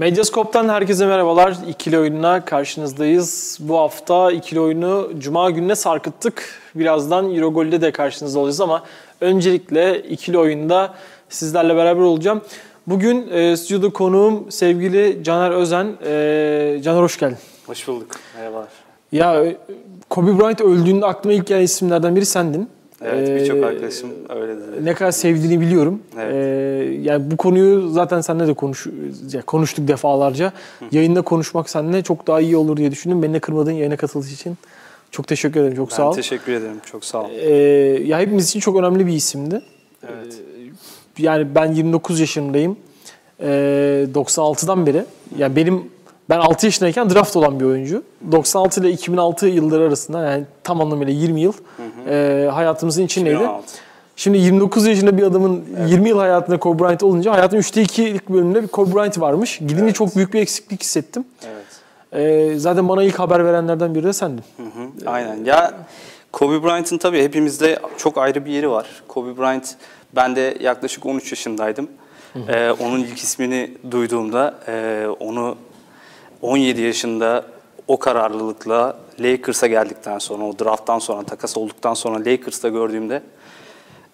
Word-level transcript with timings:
Medyaskop'tan 0.00 0.68
herkese 0.68 1.06
merhabalar. 1.06 1.56
İkili 1.68 1.98
oyununa 1.98 2.44
karşınızdayız. 2.44 3.58
Bu 3.60 3.78
hafta 3.78 4.32
ikili 4.32 4.60
oyunu 4.60 5.10
Cuma 5.18 5.50
gününe 5.50 5.74
sarkıttık. 5.74 6.60
Birazdan 6.74 7.34
Eurogol'de 7.34 7.80
de 7.80 7.92
karşınızda 7.92 8.38
olacağız 8.38 8.60
ama 8.60 8.82
öncelikle 9.20 10.02
ikili 10.02 10.38
oyunda 10.38 10.94
sizlerle 11.28 11.76
beraber 11.76 12.00
olacağım. 12.00 12.42
Bugün 12.86 13.28
e, 13.30 13.56
stüdyoda 13.56 13.92
konuğum 13.92 14.50
sevgili 14.50 15.24
Caner 15.24 15.50
Özen. 15.50 15.86
E, 16.06 16.80
Caner 16.82 17.02
hoş 17.02 17.18
geldin. 17.18 17.38
Hoş 17.66 17.88
bulduk. 17.88 18.08
Merhabalar. 18.36 18.68
Ya 19.12 19.44
e, 19.44 19.56
Kobe 20.10 20.38
Bryant 20.38 20.60
öldüğünde 20.60 21.06
aklıma 21.06 21.34
ilk 21.34 21.46
gelen 21.46 21.62
isimlerden 21.62 22.16
biri 22.16 22.26
sendin. 22.26 22.68
Evet 23.04 23.28
Ee, 23.28 23.36
birçok 23.36 23.64
arkadaşım 23.64 24.10
öyle 24.28 24.56
dedi. 24.56 24.84
Ne 24.84 24.94
kadar 24.94 25.10
sevdiğini 25.12 25.60
biliyorum. 25.60 26.00
Evet. 26.20 26.34
Ee, 26.34 26.38
yani 27.02 27.30
bu 27.30 27.36
konuyu 27.36 27.88
zaten 27.88 28.20
seninle 28.20 28.46
de 28.46 28.54
konuş, 28.54 28.86
konuştuk 29.46 29.88
defalarca. 29.88 30.52
Yayında 30.92 31.22
konuşmak 31.22 31.70
seninle 31.70 32.02
çok 32.02 32.26
daha 32.26 32.40
iyi 32.40 32.56
olur 32.56 32.76
diye 32.76 32.90
düşündüm. 32.90 33.22
Beni 33.22 33.34
de 33.34 33.40
kırmadığın 33.40 33.72
yayına 33.72 33.96
katıldığı 33.96 34.28
için 34.28 34.56
çok 35.10 35.26
teşekkür 35.26 35.60
ederim. 35.60 35.76
Çok 35.76 35.90
Ben 35.90 35.96
sağ 35.96 36.08
ol. 36.10 36.14
teşekkür 36.14 36.52
ederim. 36.52 36.76
Çok 36.84 37.04
sağ 37.04 37.22
ol. 37.22 37.30
Ee, 37.30 37.52
ya 38.04 38.18
hepimiz 38.20 38.48
için 38.48 38.60
çok 38.60 38.76
önemli 38.76 39.06
bir 39.06 39.12
isimdi. 39.12 39.62
Evet. 40.08 40.38
Yani 41.18 41.54
ben 41.54 41.72
29 41.72 42.20
yaşındayım. 42.20 42.76
Ee, 43.40 44.06
96'dan 44.14 44.86
beri. 44.86 45.04
Yani 45.38 45.56
benim 45.56 45.84
ben 46.30 46.38
6 46.38 46.66
yaşındayken 46.66 47.10
draft 47.10 47.36
olan 47.36 47.60
bir 47.60 47.64
oyuncu. 47.64 48.02
96 48.32 48.80
ile 48.80 48.90
2006 48.90 49.46
yılları 49.46 49.84
arasında 49.84 50.30
yani 50.30 50.44
tam 50.64 50.80
anlamıyla 50.80 51.12
20 51.12 51.40
yıl 51.40 51.52
e, 52.08 52.48
hayatımızın 52.52 53.02
içindeydi. 53.02 53.36
2016. 53.36 53.66
Şimdi 54.16 54.38
29 54.38 54.86
yaşında 54.86 55.18
bir 55.18 55.22
adamın 55.22 55.64
20 55.86 56.08
yıl 56.08 56.18
hayatında 56.18 56.58
Kobe 56.58 56.84
Bryant 56.84 57.02
olunca 57.02 57.32
hayatın 57.32 57.56
3'te 57.56 57.82
2'lik 57.82 58.28
bölümünde 58.28 58.62
bir 58.62 58.68
Kobe 58.68 58.94
Bryant 58.94 59.20
varmış. 59.20 59.58
Gidince 59.58 59.84
Evet. 59.84 59.94
çok 59.94 60.16
büyük 60.16 60.34
bir 60.34 60.40
eksiklik 60.40 60.82
hissettim. 60.82 61.24
Evet. 61.46 61.66
Ee, 62.12 62.58
zaten 62.58 62.88
bana 62.88 63.02
ilk 63.02 63.18
haber 63.18 63.44
verenlerden 63.44 63.94
biri 63.94 64.04
de 64.04 64.12
sendin. 64.12 64.44
Hı 64.56 64.62
hı. 64.62 65.10
Aynen. 65.10 65.44
Ya 65.44 65.74
Kobe 66.32 66.62
Bryant'ın 66.64 66.98
tabii 66.98 67.22
hepimizde 67.22 67.78
çok 67.98 68.18
ayrı 68.18 68.44
bir 68.44 68.50
yeri 68.50 68.70
var. 68.70 68.86
Kobe 69.08 69.36
Bryant 69.36 69.74
ben 70.16 70.36
de 70.36 70.56
yaklaşık 70.60 71.06
13 71.06 71.32
yaşındaydım. 71.32 71.88
Ee, 72.48 72.70
onun 72.70 73.00
ilk 73.00 73.18
ismini 73.18 73.70
duyduğumda 73.90 74.54
e, 74.68 75.06
onu 75.20 75.56
17 76.42 76.80
yaşında 76.80 77.44
o 77.88 77.98
kararlılıkla 77.98 78.96
Lakers'a 79.20 79.66
geldikten 79.66 80.18
sonra, 80.18 80.44
o 80.44 80.58
drafttan 80.58 80.98
sonra, 80.98 81.22
takas 81.22 81.56
olduktan 81.56 81.94
sonra 81.94 82.18
Lakers'ta 82.18 82.68
gördüğümde 82.68 83.22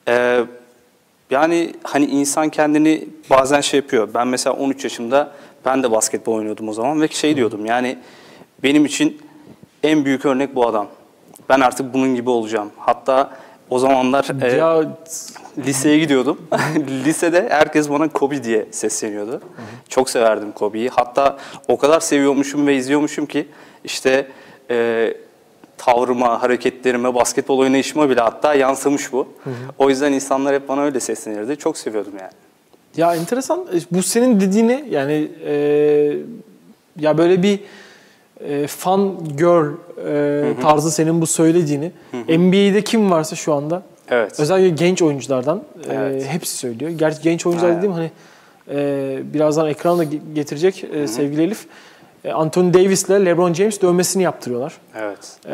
e, 0.08 0.44
yani 1.30 1.72
hani 1.82 2.06
insan 2.06 2.48
kendini 2.48 3.08
bazen 3.30 3.60
şey 3.60 3.80
yapıyor. 3.80 4.08
Ben 4.14 4.28
mesela 4.28 4.56
13 4.56 4.84
yaşımda 4.84 5.32
ben 5.64 5.82
de 5.82 5.90
basketbol 5.90 6.34
oynuyordum 6.34 6.68
o 6.68 6.72
zaman 6.72 7.00
ve 7.00 7.08
şey 7.08 7.36
diyordum 7.36 7.66
yani 7.66 7.98
benim 8.62 8.84
için 8.84 9.18
en 9.82 10.04
büyük 10.04 10.26
örnek 10.26 10.54
bu 10.54 10.66
adam. 10.66 10.88
Ben 11.48 11.60
artık 11.60 11.94
bunun 11.94 12.14
gibi 12.14 12.30
olacağım. 12.30 12.70
Hatta 12.76 13.30
o 13.70 13.78
zamanlar 13.78 14.42
e, 14.42 14.56
Ya 14.56 14.84
liseye 15.58 15.98
gidiyordum. 15.98 16.38
Lisede 17.04 17.46
herkes 17.50 17.90
bana 17.90 18.08
Kobe 18.08 18.44
diye 18.44 18.66
sesleniyordu. 18.70 19.40
Çok 19.88 20.10
severdim 20.10 20.52
Kobe'yi. 20.52 20.88
Hatta 20.88 21.36
o 21.68 21.78
kadar 21.78 22.00
seviyormuşum 22.00 22.66
ve 22.66 22.76
izliyormuşum 22.76 23.26
ki 23.26 23.48
işte 23.84 24.26
e, 24.70 25.14
tavrıma, 25.78 26.42
hareketlerime, 26.42 27.14
basketbol 27.14 27.58
oynayışıma 27.58 28.10
bile 28.10 28.20
hatta 28.20 28.54
yansımış 28.54 29.12
bu. 29.12 29.28
O 29.78 29.88
yüzden 29.90 30.12
insanlar 30.12 30.54
hep 30.54 30.68
bana 30.68 30.82
öyle 30.82 31.00
seslenirdi. 31.00 31.56
Çok 31.56 31.78
seviyordum 31.78 32.12
yani. 32.20 32.32
ya 32.96 33.14
enteresan. 33.16 33.60
E, 33.74 33.78
Bu 33.90 34.02
senin 34.02 34.40
dediğini 34.40 34.84
yani 34.90 35.28
e, 35.46 35.52
ya 37.00 37.18
böyle 37.18 37.42
bir 37.42 37.60
e, 38.40 38.66
fan 38.66 39.18
girl 39.36 39.66
e, 40.06 40.54
tarzı 40.62 40.90
senin 40.90 41.20
bu 41.20 41.26
söylediğini 41.26 41.92
NBA'de 42.28 42.82
kim 42.84 43.10
varsa 43.10 43.36
şu 43.36 43.52
anda 43.52 43.82
Evet. 44.10 44.40
Özellikle 44.40 44.68
genç 44.86 45.02
oyunculardan 45.02 45.62
e, 45.88 45.92
Evet. 45.94 46.26
hepsi 46.28 46.56
söylüyor. 46.56 46.90
Gerçi 46.90 47.22
genç 47.22 47.46
oyuncular 47.46 47.68
Aynen. 47.68 47.78
dediğim 47.78 47.94
hani 47.94 48.10
e, 48.70 49.18
birazdan 49.34 49.68
ekranda 49.68 50.04
ge- 50.04 50.34
getirecek 50.34 50.84
e, 50.94 51.06
sevgili 51.06 51.42
Elif. 51.42 51.66
E, 52.24 52.32
Anthony 52.32 52.74
Davis 52.74 53.04
ile 53.04 53.24
LeBron 53.24 53.52
James 53.54 53.82
dövmesini 53.82 54.22
yaptırıyorlar. 54.22 54.72
Evet. 54.98 55.36
E, 55.46 55.52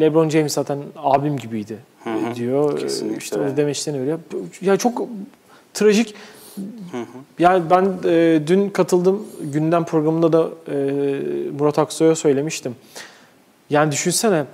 LeBron 0.00 0.28
James 0.28 0.52
zaten 0.52 0.78
abim 0.96 1.36
gibiydi 1.36 1.78
Hı 2.04 2.10
hı. 2.10 2.34
diyor. 2.34 2.78
Kesinlikle 2.78 3.18
İşte 3.18 3.38
o 3.40 3.56
demeçten 3.56 3.98
öyle. 3.98 4.16
Ya 4.60 4.76
çok 4.76 5.02
trajik. 5.74 6.14
Yani 7.38 7.62
ben 7.70 7.94
e, 8.04 8.42
dün 8.46 8.70
katıldım 8.70 9.26
gündem 9.40 9.84
programında 9.84 10.32
da 10.32 10.48
e, 10.68 10.74
Murat 11.58 11.78
Aksoy'a 11.78 12.14
söylemiştim. 12.14 12.76
Yani 13.70 13.92
düşünsene 13.92 14.44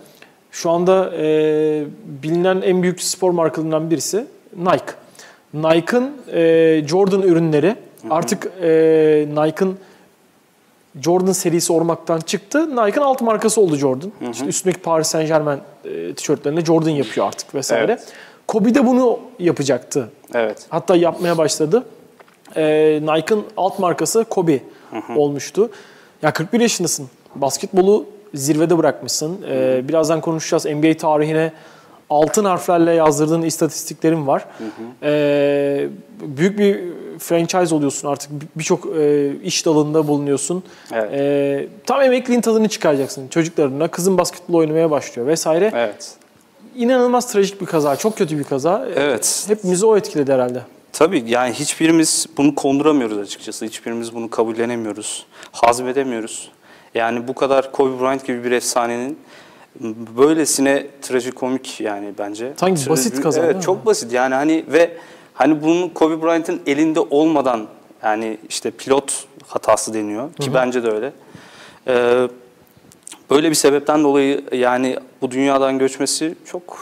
şu 0.51 0.71
anda 0.71 1.17
e, 1.17 1.85
bilinen 2.23 2.61
en 2.63 2.83
büyük 2.83 3.03
spor 3.03 3.31
markalarından 3.31 3.91
birisi 3.91 4.27
Nike. 4.57 4.93
Nike'ın 5.55 6.13
e, 6.33 6.83
Jordan 6.89 7.23
ürünleri 7.23 7.77
artık 8.11 8.47
e, 8.63 8.69
Nike'ın 9.29 9.79
Jordan 11.01 11.33
serisi 11.33 11.73
olmaktan 11.73 12.21
çıktı. 12.21 12.77
Nike'ın 12.77 13.05
alt 13.05 13.21
markası 13.21 13.61
oldu 13.61 13.77
Jordan. 13.77 14.13
İşte 14.33 14.47
üstündeki 14.47 14.81
Paris 14.81 15.07
Saint 15.07 15.29
Germain 15.29 15.61
e, 15.85 16.15
tişörtlerini 16.15 16.65
Jordan 16.65 16.91
yapıyor 16.91 17.27
artık 17.27 17.55
vesaire. 17.55 17.85
Evet. 17.85 18.13
Kobe 18.51 18.75
de 18.75 18.87
bunu 18.87 19.19
yapacaktı. 19.39 20.09
Evet. 20.35 20.67
Hatta 20.69 20.97
yapmaya 20.97 21.39
başladı. 21.39 21.85
Ee, 22.57 23.01
Nike'ın 23.03 23.45
alt 23.57 23.79
markası 23.79 24.25
Kobe 24.25 24.61
olmuştu. 25.17 25.71
Ya 26.23 26.33
41 26.33 26.61
yaşındasın. 26.61 27.09
Basketbolu 27.35 28.07
zirvede 28.35 28.79
bırakmışsın. 28.79 29.39
Ee, 29.51 29.89
birazdan 29.89 30.21
konuşacağız. 30.21 30.65
NBA 30.65 30.97
tarihine 30.97 31.53
altın 32.11 32.45
harflerle 32.45 32.93
yazdırdığın 32.93 33.43
istatistiklerin 33.43 34.27
var. 34.27 34.45
Ee, 35.03 35.89
büyük 36.23 36.59
bir 36.59 36.81
franchise 37.19 37.75
oluyorsun 37.75 38.09
artık. 38.09 38.31
Bir- 38.33 38.47
Birçok 38.57 38.87
e, 38.99 39.33
iş 39.43 39.67
dalında 39.67 40.09
bulunuyorsun. 40.09 40.63
Evet. 40.93 41.11
Ee, 41.13 41.69
tam 41.87 42.03
emekliliğin 42.03 42.41
tadını 42.41 42.69
çıkaracaksın 42.69 43.29
çocuklarına. 43.29 43.89
Kızın 43.89 44.19
basketbol 44.19 44.55
oynamaya 44.59 44.91
başlıyor 44.91 45.29
vesaire. 45.29 45.71
Evet. 45.75 46.15
İnanılmaz 46.77 47.33
trajik 47.33 47.61
bir 47.61 47.67
kaza. 47.67 47.97
Çok 47.97 48.17
kötü 48.19 48.39
bir 48.39 48.45
kaza. 48.45 48.87
Evet. 48.97 49.45
Hepimizi 49.49 49.87
o 49.87 49.97
etkiledi 49.97 50.33
herhalde. 50.33 50.63
Tabii 50.93 51.25
yani 51.27 51.53
hiçbirimiz 51.55 52.27
bunu 52.37 52.55
konduramıyoruz 52.55 53.19
açıkçası. 53.19 53.65
Hiçbirimiz 53.65 54.15
bunu 54.15 54.31
kabullenemiyoruz. 54.31 55.27
Hazmedemiyoruz. 55.53 56.51
Yani 56.95 57.29
bu 57.29 57.35
kadar 57.35 57.73
Kobe 57.73 58.01
Bryant 58.01 58.27
gibi 58.27 58.45
bir 58.45 58.51
efsanenin 58.53 59.19
böylesine 60.17 60.87
trajikomik 61.03 61.81
yani 61.81 62.15
bence. 62.19 62.53
Sanki 62.57 62.81
Trajik- 62.81 62.91
basit 62.91 63.21
kaza, 63.21 63.41
Evet 63.45 63.57
mi? 63.57 63.63
çok 63.63 63.87
basit 63.87 64.13
yani 64.13 64.35
hani 64.35 64.65
ve 64.69 64.97
hani 65.35 65.63
bunun 65.63 65.89
Kobe 65.89 66.23
Bryant'ın 66.23 66.61
elinde 66.67 67.01
olmadan 67.01 67.67
yani 68.03 68.39
işte 68.49 68.71
pilot 68.71 69.25
hatası 69.47 69.95
deniyor 69.95 70.33
ki 70.35 70.55
bence 70.55 70.83
de 70.83 70.91
öyle. 70.91 71.13
Ee, 71.89 72.29
böyle 73.31 73.51
bir 73.51 73.55
sebepten 73.55 74.05
dolayı 74.05 74.45
yani 74.53 74.97
bu 75.23 75.31
dünyadan 75.31 75.79
göçmesi 75.79 76.35
çok 76.45 76.79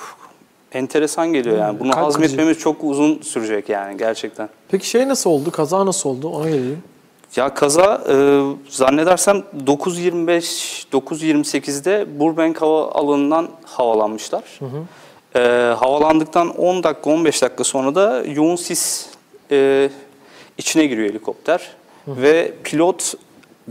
enteresan 0.73 1.33
geliyor 1.33 1.59
yani. 1.59 1.81
Bunu 1.81 1.91
kalp 1.91 2.05
kırıcı. 2.05 2.21
hazmetmemiz 2.21 2.59
çok 2.59 2.85
uzun 2.85 3.21
sürecek 3.23 3.69
yani 3.69 3.97
gerçekten. 3.97 4.49
Peki 4.69 4.89
şey 4.89 5.09
nasıl 5.09 5.31
oldu? 5.31 5.51
Kaza 5.51 5.87
nasıl 5.87 6.11
oldu? 6.11 6.29
Ona 6.29 6.49
gelelim. 6.49 6.83
Ya 7.37 7.55
kaza 7.55 8.03
e, 8.09 8.15
zannedersem 8.69 9.43
9.25 9.67 10.85
9.28'de 10.93 12.21
Burbank 12.21 12.63
hava 12.63 12.91
alanından 12.91 13.49
havalanmışlar. 13.65 14.45
E, 15.37 15.41
havalandıktan 15.79 16.59
10 16.59 16.83
dakika 16.83 17.11
15 17.11 17.43
dakika 17.43 17.65
sonra 17.65 17.95
da 17.95 18.25
yoğun 18.25 18.57
sis 18.57 19.07
e, 19.51 19.91
içine 20.59 20.87
giriyor 20.87 21.09
helikopter 21.11 21.71
ve 22.07 22.55
pilot 22.65 23.15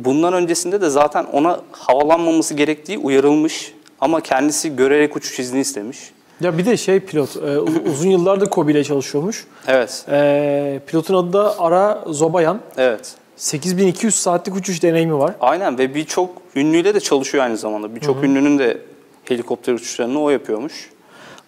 bundan 0.06 0.34
öncesinde 0.34 0.82
de 0.82 0.90
zaten 0.90 1.26
ona 1.34 1.62
havalanmaması 1.72 2.54
gerektiği 2.54 2.98
uyarılmış 2.98 3.74
ama 4.02 4.22
kendisi 4.22 4.76
görerek 4.76 5.16
uçuş 5.16 5.40
izni 5.40 5.60
istemiş. 5.60 5.98
Ya 6.42 6.58
bir 6.58 6.66
de 6.66 6.78
şey 6.78 7.00
pilot, 7.00 7.36
e, 7.36 7.60
uz- 7.60 7.76
uzun 7.92 8.10
yıllardır 8.10 8.50
Kobe 8.50 8.72
ile 8.72 8.84
çalışıyormuş. 8.84 9.48
Evet. 9.68 10.06
E, 10.12 10.80
pilotun 10.88 11.14
adı 11.16 11.34
da 11.34 11.60
Ara 11.60 12.04
Zobayan. 12.08 12.60
Evet. 12.78 13.16
8200 13.36 14.16
saatlik 14.16 14.56
uçuş 14.56 14.84
deneyimi 14.84 15.20
var. 15.20 15.34
Aynen 15.42 15.78
ve 15.78 15.96
birçok 15.96 16.30
ünlüyle 16.56 16.96
de 16.96 17.00
çalışıyor 17.00 17.44
aynı 17.44 17.58
zamanda. 17.58 17.96
Birçok 17.96 18.24
ünlünün 18.24 18.60
de 18.60 18.78
helikopter 19.26 19.74
uçuşlarını 19.74 20.22
o 20.22 20.30
yapıyormuş. 20.30 20.90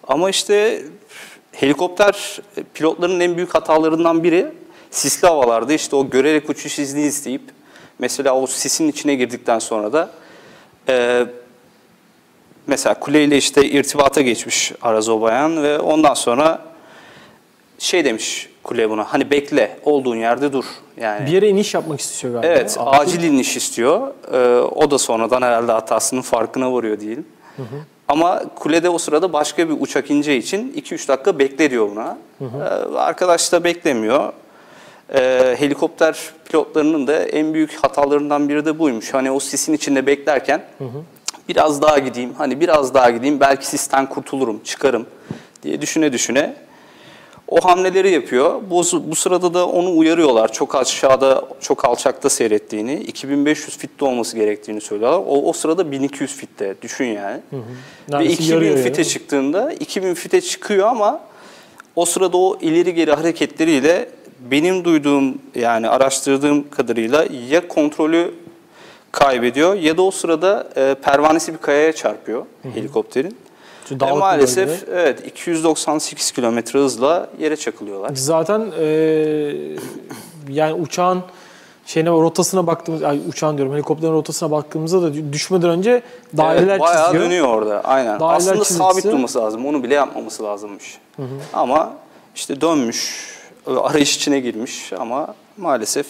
Ama 0.08 0.30
işte 0.30 0.82
helikopter 1.52 2.40
pilotların 2.74 3.20
en 3.20 3.36
büyük 3.36 3.54
hatalarından 3.54 4.24
biri 4.24 4.46
sisli 4.90 5.28
havalarda 5.28 5.72
işte 5.72 5.96
o 5.96 6.10
görerek 6.10 6.50
uçuş 6.50 6.78
izni 6.78 7.02
isteyip 7.02 7.42
mesela 8.00 8.34
o 8.36 8.46
sisin 8.46 8.88
içine 8.88 9.14
girdikten 9.14 9.58
sonra 9.58 9.92
da 9.92 10.10
e, 10.88 11.26
mesela 12.66 12.94
kuleyle 12.94 13.36
işte 13.36 13.66
irtibata 13.66 14.20
geçmiş 14.20 14.72
Arazobayan 14.82 15.62
ve 15.62 15.78
ondan 15.78 16.14
sonra 16.14 16.58
şey 17.78 18.04
demiş 18.04 18.48
kule 18.62 18.90
buna. 18.90 19.04
Hani 19.04 19.30
bekle, 19.30 19.76
olduğun 19.84 20.16
yerde 20.16 20.52
dur. 20.52 20.64
Yani 21.00 21.26
Bir 21.26 21.32
yere 21.32 21.48
iniş 21.48 21.74
yapmak 21.74 22.00
istiyor 22.00 22.32
galiba. 22.32 22.52
Evet, 22.52 22.76
acil 22.80 23.22
iniş 23.22 23.56
istiyor. 23.56 24.08
Ee, 24.32 24.60
o 24.60 24.90
da 24.90 24.98
sonradan 24.98 25.42
herhalde 25.42 25.72
hatasının 25.72 26.22
farkına 26.22 26.72
varıyor 26.72 27.00
diyelim. 27.00 27.26
Ama 28.08 28.42
kulede 28.56 28.88
o 28.88 28.98
sırada 28.98 29.32
başka 29.32 29.68
bir 29.68 29.76
uçak 29.80 30.10
ineceği 30.10 30.38
için 30.38 30.72
2-3 30.76 31.08
dakika 31.08 31.38
bekle 31.38 31.70
diyor 31.70 31.90
buna. 31.90 32.18
Ee, 32.40 32.44
arkadaş 32.96 33.52
da 33.52 33.64
beklemiyor. 33.64 34.32
Ee, 35.14 35.56
helikopter 35.58 36.30
pilotlarının 36.48 37.06
da 37.06 37.24
en 37.24 37.54
büyük 37.54 37.74
hatalarından 37.74 38.48
biri 38.48 38.64
de 38.64 38.78
buymuş. 38.78 39.14
Hani 39.14 39.30
o 39.30 39.40
sisin 39.40 39.72
içinde 39.72 40.06
beklerken 40.06 40.62
biraz 41.48 41.82
daha 41.82 41.98
gideyim, 41.98 42.34
hani 42.38 42.60
biraz 42.60 42.94
daha 42.94 43.10
gideyim 43.10 43.40
belki 43.40 43.66
sisten 43.66 44.08
kurtulurum, 44.08 44.60
çıkarım 44.64 45.06
diye 45.62 45.80
düşüne 45.80 46.12
düşüne 46.12 46.54
o 47.48 47.60
hamleleri 47.60 48.10
yapıyor. 48.10 48.60
Bu, 48.70 48.82
bu 49.10 49.14
sırada 49.14 49.54
da 49.54 49.68
onu 49.68 49.96
uyarıyorlar. 49.98 50.52
Çok 50.52 50.74
aşağıda, 50.74 51.44
çok 51.60 51.84
alçakta 51.84 52.30
seyrettiğini, 52.30 52.94
2500 52.94 53.78
fitte 53.78 54.04
olması 54.04 54.36
gerektiğini 54.36 54.80
söylüyorlar. 54.80 55.18
O, 55.18 55.48
o 55.48 55.52
sırada 55.52 55.92
1200 55.92 56.34
fitte. 56.36 56.74
Düşün 56.82 57.04
yani. 57.04 57.40
Ve 57.52 57.56
Neredeyse 58.08 58.34
2000 58.34 58.54
yarıyor 58.54 58.76
fite 58.76 59.02
yani. 59.02 59.08
çıktığında 59.08 59.72
2000 59.72 60.14
fite 60.14 60.40
çıkıyor 60.40 60.86
ama 60.88 61.20
o 61.96 62.04
sırada 62.04 62.36
o 62.36 62.58
ileri 62.60 62.94
geri 62.94 63.12
hareketleriyle 63.12 64.08
benim 64.50 64.84
duyduğum 64.84 65.38
yani 65.54 65.88
araştırdığım 65.88 66.70
kadarıyla 66.70 67.26
ya 67.48 67.68
kontrolü 67.68 68.34
kaybediyor 69.12 69.74
ya 69.74 69.96
da 69.96 70.02
o 70.02 70.10
sırada 70.10 70.68
e, 70.76 70.94
pervanesi 70.94 71.52
bir 71.52 71.58
kayaya 71.58 71.92
çarpıyor 71.92 72.46
helikopterin. 72.74 73.36
Çünkü 73.88 73.94
Ve 73.94 74.00
dağlık 74.00 74.14
bir 74.14 74.20
maalesef 74.20 74.68
bölgede. 74.68 75.00
evet 75.00 75.26
298 75.26 76.30
kilometre 76.32 76.78
hızla 76.78 77.28
yere 77.38 77.56
çakılıyorlar. 77.56 78.10
Zaten 78.14 78.66
e, 78.78 78.84
yani 80.48 80.72
uçağın 80.72 81.22
şeyine 81.86 82.10
rotasına 82.10 82.66
baktığımız, 82.66 83.02
ay 83.02 83.20
uçağın 83.28 83.56
diyorum 83.56 83.74
helikopterin 83.74 84.12
rotasına 84.12 84.50
baktığımızda 84.50 85.02
da 85.02 85.32
düşmeden 85.32 85.70
önce 85.70 86.02
daireler 86.36 86.68
evet, 86.68 86.80
bayağı 86.80 87.04
çiziyor. 87.06 87.24
dönüyor 87.24 87.48
orada 87.48 87.80
aynen. 87.84 88.20
Daireler 88.20 88.36
Aslında 88.36 88.54
çizgisi. 88.64 88.74
sabit 88.74 89.04
durması 89.04 89.38
lazım. 89.38 89.66
Onu 89.66 89.82
bile 89.82 89.94
yapmaması 89.94 90.42
lazımmış. 90.42 90.98
Ama 91.52 91.92
işte 92.34 92.60
dönmüş, 92.60 93.28
arayış 93.66 94.16
içine 94.16 94.40
girmiş 94.40 94.92
ama 94.92 95.34
maalesef 95.56 96.06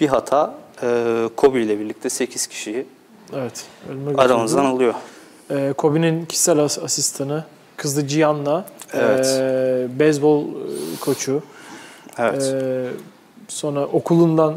bir 0.00 0.08
hata 0.08 0.54
e, 0.82 1.28
Kobe 1.36 1.62
ile 1.62 1.80
birlikte 1.80 2.10
8 2.10 2.46
kişiyi 2.46 2.86
Evet. 3.34 3.64
Aramızdan 4.18 4.64
alıyor. 4.64 4.94
E, 5.50 5.72
Kobe'nin 5.72 6.26
kişisel 6.26 6.58
as- 6.58 6.78
asistanı 6.78 7.44
kızı 7.76 8.08
Cihan'la 8.08 8.64
Evet. 8.92 9.26
e, 9.26 9.86
beyzbol 9.98 10.44
e, 10.44 10.46
koçu 11.00 11.42
Evet. 12.18 12.42
e, 12.62 12.86
sonra 13.48 13.86
okulundan 13.86 14.54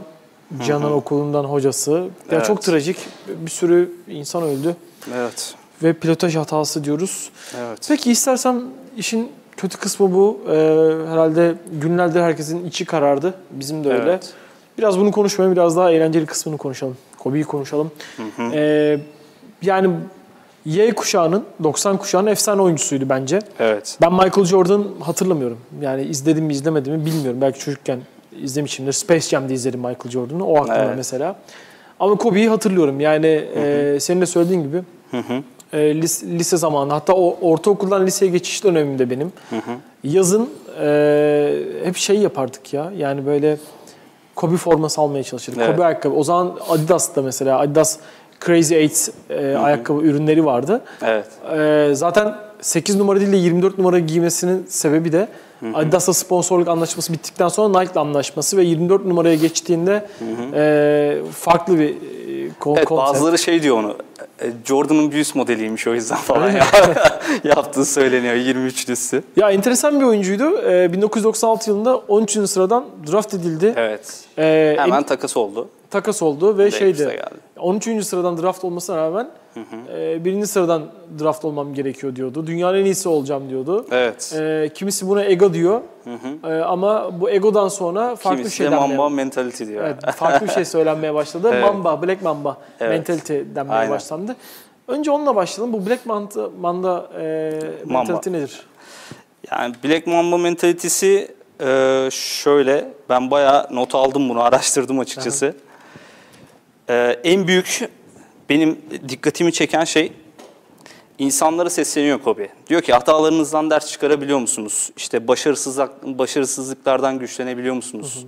Cihan'ın 0.66 0.92
okulundan 0.92 1.44
hocası. 1.44 1.92
Ya 1.92 2.08
Evet. 2.32 2.46
çok 2.46 2.62
trajik. 2.62 2.98
Bir 3.28 3.52
sürü 3.52 3.92
insan 4.08 4.44
öldü 4.44 4.76
evet. 5.16 5.56
ve 5.84 5.94
pilotaj 5.94 6.36
hatası 6.36 6.84
diyoruz. 6.84 7.30
Evet. 7.58 7.80
Peki 7.88 8.12
istersen 8.12 8.64
işin 8.98 9.32
kötü 9.58 9.78
kısmı 9.78 10.14
bu. 10.14 10.40
Ee, 10.48 10.52
herhalde 11.12 11.54
günlerdir 11.82 12.22
herkesin 12.22 12.66
içi 12.66 12.86
karardı. 12.86 13.34
Bizim 13.52 13.84
de 13.84 13.94
öyle. 13.94 14.04
Evet. 14.04 14.34
Biraz 14.78 15.00
bunu 15.00 15.12
konuşmayalım, 15.12 15.56
biraz 15.56 15.78
daha 15.78 15.92
eğlenceli 15.92 16.26
kısmını 16.26 16.58
konuşalım. 16.58 16.98
Kobe'yi 17.20 17.44
konuşalım. 17.44 17.92
Ee, 18.54 19.00
yani 19.62 19.90
Y 20.66 20.92
kuşağının, 20.96 21.44
90 21.64 21.98
kuşağının 21.98 22.28
efsane 22.32 22.62
oyuncusuydu 22.62 23.10
bence. 23.10 23.40
Evet. 23.60 23.98
Ben 24.02 24.14
Michael 24.14 24.46
Jordan 24.46 24.86
hatırlamıyorum. 25.00 25.58
Yani 25.82 26.04
izledim 26.04 26.46
mi 26.46 26.54
izlemedim 26.54 26.94
mi 26.94 27.06
bilmiyorum. 27.06 27.42
Belki 27.42 27.60
çocukken 27.60 28.00
izlemişimdir. 28.42 28.92
Space 28.92 29.28
Jam'de 29.30 29.54
izledim 29.54 29.80
Michael 29.80 30.10
Jordan'ı. 30.10 30.46
O 30.46 30.58
aklımda 30.58 30.84
Evet. 30.86 30.94
mesela. 30.98 31.36
Ama 32.00 32.16
Kobe'yi 32.16 32.50
hatırlıyorum. 32.50 33.00
Yani 33.00 33.28
e, 33.56 33.98
senin 34.00 34.22
de 34.22 34.26
söylediğin 34.26 34.64
gibi 34.64 34.82
Hı 35.12 35.18
hı. 35.18 35.44
E, 35.74 36.02
lise, 36.02 36.28
lise 36.28 36.58
zamanı 36.58 36.94
hatta 36.94 37.14
o 37.14 37.38
ortaokuldan 37.42 38.06
liseye 38.06 38.32
geçiş 38.32 38.64
dönemimde 38.64 39.10
benim. 39.10 39.32
Yazın 40.04 40.50
e, 40.82 41.60
hep 41.84 41.98
şey 41.98 42.18
yapardık 42.18 42.74
ya. 42.74 42.92
Yani 42.98 43.26
böyle 43.26 43.58
Kobe 44.36 44.58
forması 44.58 45.02
almaya 45.02 45.24
çalışırdık. 45.24 45.62
Evet. 45.62 45.72
Kobe 45.76 45.86
ayakkabı. 45.86 46.16
O 46.16 46.24
zaman 46.24 46.54
Adidas'ta 46.70 47.22
mesela 47.22 47.60
Adidas 47.60 47.98
Crazy 48.46 48.76
Eight 48.76 49.10
e, 49.30 49.56
ayakkabı 49.56 50.02
ürünleri 50.02 50.46
vardı. 50.46 50.82
Evet. 51.04 51.26
E, 51.58 51.96
zaten 51.96 52.36
8 52.62 52.96
numara 52.96 53.20
değil 53.20 53.32
de 53.32 53.38
24 53.38 53.78
numara 53.78 54.00
giymesinin 54.00 54.66
sebebi 54.70 55.12
de 55.12 55.28
Adidas'la 55.74 56.14
sponsorluk 56.14 56.68
anlaşması 56.68 57.14
bittikten 57.14 57.48
sonra 57.48 57.80
Nike'la 57.80 58.02
anlaşması 58.02 58.58
ve 58.58 58.64
24 58.64 59.06
numaraya 59.06 59.36
geçtiğinde 59.36 60.06
e, 60.54 61.18
farklı 61.32 61.80
bir 61.80 61.90
e, 61.90 61.96
kon- 62.60 62.76
Evet 62.78 62.86
konsept. 62.86 63.10
bazıları 63.10 63.38
şey 63.38 63.64
diyor 63.64 63.78
onu. 63.78 63.96
E, 64.42 64.52
Jordan'ın 64.66 65.12
bir 65.12 65.18
üst 65.18 65.36
modeliymiş 65.36 65.88
o 65.88 65.94
yüzden 65.94 66.18
falan 66.18 66.52
ya. 66.52 66.66
yaptığı 67.44 67.86
söyleniyor 67.86 68.36
23'lüsü. 68.36 69.22
Ya 69.36 69.52
enteresan 69.52 70.00
bir 70.00 70.06
oyuncuydu. 70.06 70.58
Ee, 70.62 70.94
1996 70.94 71.70
yılında 71.70 71.98
13. 71.98 72.32
sıradan 72.50 72.86
draft 73.12 73.34
edildi. 73.34 73.74
Evet. 73.78 74.24
Ee, 74.38 74.76
Hemen 74.80 74.98
en- 74.98 75.04
takas 75.04 75.38
oldu. 75.38 75.70
takas 75.90 76.22
oldu 76.22 76.58
ve 76.58 76.62
Davis'e 76.62 76.80
şeydi. 76.80 76.98
geldi. 76.98 77.20
13. 77.60 78.06
sıradan 78.06 78.42
draft 78.42 78.64
olmasına 78.64 78.98
rağmen 78.98 79.28
e, 79.96 80.26
birinci 80.26 80.48
sıradan 80.48 80.84
draft 81.20 81.46
olmam 81.46 81.74
gerekiyor 81.74 82.16
diyordu. 82.16 82.48
Dünyanın 82.48 82.78
en 82.78 82.86
iyisi 82.86 83.10
olacağım 83.10 83.50
diyordu. 83.50 83.86
Evet. 83.92 84.34
Ee, 84.40 84.70
kimisi 84.74 85.08
buna 85.08 85.24
ego 85.26 85.54
diyor. 85.54 85.82
Ee, 86.44 86.48
ama 86.48 87.22
bu 87.22 87.30
egodan 87.30 87.68
sonra 87.68 88.16
farklı 88.16 88.38
Kimisi 88.38 88.56
şey 88.56 88.68
de 88.68 88.72
denmeye, 88.72 88.88
Mamba 88.98 89.10
mentality 89.10 89.66
diyor. 89.66 89.86
evet, 89.86 90.16
farklı 90.16 90.48
bir 90.48 90.52
şey 90.52 90.66
söylenmeye 90.66 91.14
başladı. 91.14 91.50
Evet. 91.54 91.64
Mamba, 91.64 92.02
Black 92.02 92.22
Mamba 92.22 92.58
Evet. 92.80 92.92
mentality 92.92 93.56
denmeye 93.56 93.80
Aynen. 93.80 93.92
başlandı. 93.92 94.36
Önce 94.88 95.12
onunla 95.12 95.36
başlayalım. 95.36 95.74
Bu 95.74 95.90
Black 95.90 96.06
Manta, 96.06 96.50
Manda 96.62 97.10
e, 97.20 97.52
Mamba. 97.86 98.00
mentality 98.00 98.32
nedir? 98.32 98.66
Yani 99.52 99.76
Black 99.84 100.08
Mamba 100.08 100.38
mentalitesi 100.38 101.28
e, 101.62 102.10
şöyle, 102.12 102.90
ben 103.10 103.32
bayağı 103.32 103.68
not 103.72 103.96
aldım 103.96 104.30
bunu, 104.30 104.42
araştırdım 104.44 105.00
açıkçası. 105.00 105.56
E, 106.90 106.96
en 107.24 107.48
büyük 107.48 107.90
benim 108.50 108.82
dikkatimi 109.10 109.54
çeken 109.54 109.84
şey 109.84 110.12
insanlara 111.18 111.70
sesleniyor 111.70 112.22
Kobe. 112.22 112.50
Diyor 112.70 112.82
ki 112.82 112.94
hatalarınızdan 112.94 113.70
ders 113.70 113.92
çıkarabiliyor 113.92 114.40
musunuz? 114.40 114.92
İşte 114.98 115.28
başarısızlık, 115.28 116.04
başarısızlıklardan 116.04 117.20
güçlenebiliyor 117.20 117.76
musunuz? 117.76 118.26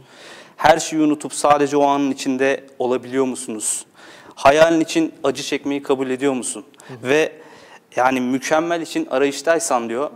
Her 0.58 0.80
şeyi 0.80 1.02
unutup 1.02 1.34
sadece 1.34 1.78
o 1.78 1.86
anın 1.86 2.12
içinde 2.12 2.64
olabiliyor 2.80 3.26
musunuz? 3.26 3.86
Hayalin 4.36 4.80
için 4.80 5.14
acı 5.24 5.44
çekmeyi 5.44 5.84
kabul 5.84 6.10
ediyor 6.10 6.34
musun? 6.34 6.66
Ve 7.04 7.32
yani 7.96 8.22
mükemmel 8.22 8.82
için 8.82 9.06
arayıştaysan 9.06 9.90
diyor, 9.90 10.10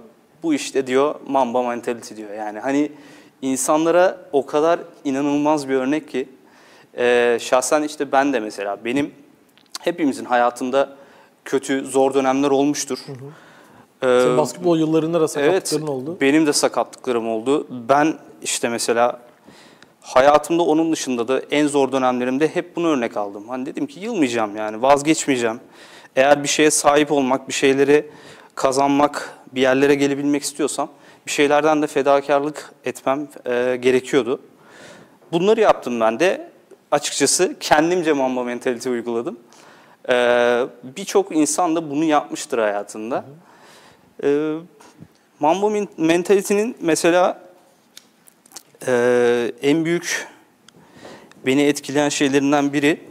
bu 0.44 0.54
işte 0.54 0.88
diyor 0.88 1.16
mamba 1.28 1.64
mentality 1.64 2.16
diyor. 2.16 2.34
Yani 2.34 2.60
hani 2.60 2.92
insanlara 3.42 4.18
o 4.32 4.46
kadar 4.46 4.80
inanılmaz 5.04 5.70
bir 5.70 5.76
örnek 5.76 6.10
ki 6.10 6.30
e, 6.98 7.38
şahsen 7.42 7.84
işte 7.84 8.12
ben 8.12 8.34
de 8.34 8.40
mesela 8.40 8.86
benim 8.86 9.14
hepimizin 9.80 10.26
hayatında 10.26 10.90
kötü, 11.46 11.86
zor 11.86 12.14
dönemler 12.14 12.50
olmuştur. 12.50 13.00
Ee, 14.02 14.22
Senin 14.22 14.38
basketbol 14.38 14.80
yıllarında 14.80 15.22
da 15.22 15.42
evet, 15.42 15.68
sakatlıkların 15.68 15.88
oldu. 15.88 16.18
benim 16.22 16.48
de 16.48 16.54
sakatlıklarım 16.54 17.30
oldu. 17.30 17.68
Ben 17.70 18.16
işte 18.42 18.70
mesela 18.70 19.20
hayatımda 20.02 20.64
onun 20.64 20.92
dışında 20.92 21.28
da 21.28 21.42
en 21.52 21.68
zor 21.68 21.92
dönemlerimde 21.92 22.48
hep 22.48 22.76
bunu 22.76 22.88
örnek 22.88 23.18
aldım. 23.18 23.50
Hani 23.50 23.66
dedim 23.66 23.88
ki 23.88 24.00
yılmayacağım 24.00 24.56
yani 24.56 24.82
vazgeçmeyeceğim. 24.82 25.60
Eğer 26.16 26.44
bir 26.44 26.48
şeye 26.48 26.72
sahip 26.72 27.12
olmak, 27.12 27.48
bir 27.48 27.54
şeyleri 27.54 28.10
kazanmak, 28.56 29.34
bir 29.52 29.62
yerlere 29.62 29.96
gelebilmek 29.96 30.44
istiyorsam 30.44 30.90
bir 31.28 31.32
şeylerden 31.32 31.82
de 31.82 31.88
fedakarlık 31.88 32.72
etmem 32.86 33.28
e, 33.46 33.78
gerekiyordu. 33.82 34.42
Bunları 35.32 35.62
yaptım 35.62 36.00
ben 36.00 36.20
de. 36.20 36.50
Açıkçası 36.92 37.56
kendimce 37.60 38.14
mamba 38.14 38.44
mentality 38.44 38.90
uyguladım. 38.90 39.40
Ee, 40.10 40.66
Birçok 40.84 41.36
insan 41.36 41.76
da 41.76 41.90
bunu 41.90 42.04
yapmıştır 42.04 42.58
hayatında. 42.58 43.26
Ee, 44.24 44.56
Mambo 45.40 45.70
men- 45.72 45.88
mentality'nin 45.98 46.78
mesela 46.82 47.42
e, 48.88 49.52
en 49.62 49.86
büyük 49.86 50.28
beni 51.46 51.62
etkileyen 51.62 52.10
şeylerinden 52.10 52.74
biri 52.74 53.02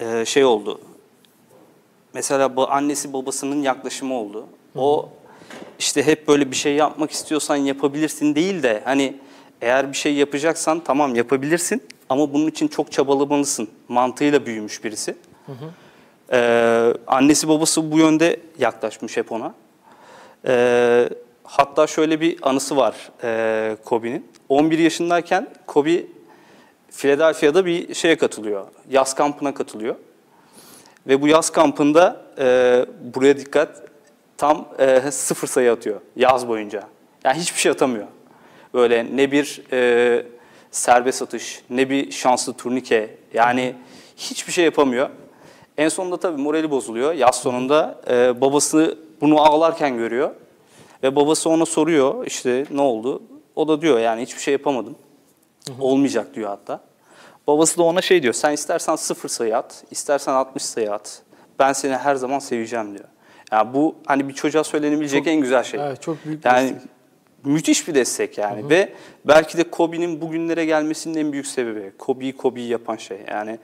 e, 0.00 0.24
şey 0.24 0.44
oldu. 0.44 0.80
Mesela 2.14 2.56
bu 2.56 2.70
annesi 2.70 3.12
babasının 3.12 3.62
yaklaşımı 3.62 4.14
oldu. 4.14 4.46
O 4.76 5.08
işte 5.78 6.06
hep 6.06 6.28
böyle 6.28 6.50
bir 6.50 6.56
şey 6.56 6.74
yapmak 6.74 7.10
istiyorsan 7.10 7.56
yapabilirsin 7.56 8.34
değil 8.34 8.62
de 8.62 8.82
hani 8.84 9.16
eğer 9.60 9.92
bir 9.92 9.96
şey 9.96 10.14
yapacaksan 10.14 10.80
tamam 10.80 11.14
yapabilirsin 11.14 11.82
ama 12.08 12.32
bunun 12.32 12.46
için 12.46 12.68
çok 12.68 12.92
çabalamalısın 12.92 13.68
mantığıyla 13.88 14.46
büyümüş 14.46 14.84
birisi. 14.84 15.16
Ee, 16.32 16.94
annesi 17.06 17.48
babası 17.48 17.92
bu 17.92 17.98
yönde 17.98 18.40
yaklaşmış 18.58 19.16
hep 19.16 19.32
ona. 19.32 19.54
Ee, 20.46 21.08
Hatta 21.50 21.86
şöyle 21.86 22.20
bir 22.20 22.38
anısı 22.42 22.76
var 22.76 23.10
e, 23.22 23.76
Kobe'nin. 23.84 24.28
11 24.48 24.78
yaşındayken 24.78 25.48
Kobe 25.66 26.02
Philadelphia'da 26.90 27.66
bir 27.66 27.94
şeye 27.94 28.18
katılıyor. 28.18 28.66
Yaz 28.90 29.14
kampına 29.14 29.54
katılıyor. 29.54 29.94
Ve 31.06 31.22
bu 31.22 31.28
yaz 31.28 31.50
kampında 31.50 32.22
e, 32.38 32.86
buraya 33.14 33.38
dikkat 33.38 33.82
tam 34.36 34.68
e, 34.78 35.10
sıfır 35.10 35.48
sayı 35.48 35.72
atıyor 35.72 36.00
yaz 36.16 36.48
boyunca. 36.48 36.82
Yani 37.24 37.38
hiçbir 37.38 37.60
şey 37.60 37.72
atamıyor. 37.72 38.06
Böyle 38.74 39.16
ne 39.16 39.32
bir 39.32 39.62
e, 39.72 40.26
serbest 40.70 41.22
atış, 41.22 41.62
ne 41.70 41.90
bir 41.90 42.10
şanslı 42.10 42.52
turnike. 42.52 43.16
Yani 43.34 43.74
hiçbir 44.16 44.52
şey 44.52 44.64
yapamıyor. 44.64 45.10
En 45.80 45.88
sonunda 45.88 46.16
tabii 46.16 46.42
morali 46.42 46.70
bozuluyor. 46.70 47.12
Yaz 47.12 47.36
sonunda 47.36 48.00
e, 48.10 48.40
babası 48.40 48.98
bunu 49.20 49.40
ağlarken 49.40 49.96
görüyor. 49.96 50.30
Ve 51.02 51.16
babası 51.16 51.50
ona 51.50 51.66
soruyor 51.66 52.26
işte 52.26 52.64
ne 52.70 52.80
oldu? 52.80 53.22
O 53.56 53.68
da 53.68 53.80
diyor 53.80 53.98
yani 53.98 54.22
hiçbir 54.22 54.40
şey 54.40 54.52
yapamadım. 54.52 54.96
Olmayacak 55.80 56.34
diyor 56.34 56.48
hatta. 56.48 56.80
Babası 57.46 57.78
da 57.78 57.82
ona 57.82 58.02
şey 58.02 58.22
diyor. 58.22 58.34
Sen 58.34 58.52
istersen 58.52 58.96
sıfır 58.96 59.28
sayı 59.28 59.56
at, 59.56 59.84
istersen 59.90 60.32
60 60.32 60.62
sayı 60.62 60.92
at. 60.92 61.22
Ben 61.58 61.72
seni 61.72 61.96
her 61.96 62.14
zaman 62.14 62.38
seveceğim 62.38 62.94
diyor. 62.94 63.08
Yani 63.52 63.74
bu 63.74 63.94
hani 64.06 64.28
bir 64.28 64.34
çocuğa 64.34 64.64
söylenebilecek 64.64 65.26
en 65.26 65.40
güzel 65.40 65.62
şey. 65.62 65.80
Evet, 65.80 66.02
çok 66.02 66.24
büyük 66.24 66.44
yani 66.44 66.68
destek. 66.68 66.90
müthiş 67.44 67.88
bir 67.88 67.94
destek 67.94 68.38
yani 68.38 68.70
ve 68.70 68.92
belki 69.24 69.58
de 69.58 69.64
Kobe'nin 69.64 70.20
bugünlere 70.20 70.64
gelmesinin 70.64 71.18
en 71.18 71.32
büyük 71.32 71.46
sebebi 71.46 71.92
Kobe'yi 71.98 72.36
Kobe'yi 72.36 72.68
yapan 72.68 72.96
şey. 72.96 73.18
Yani 73.28 73.58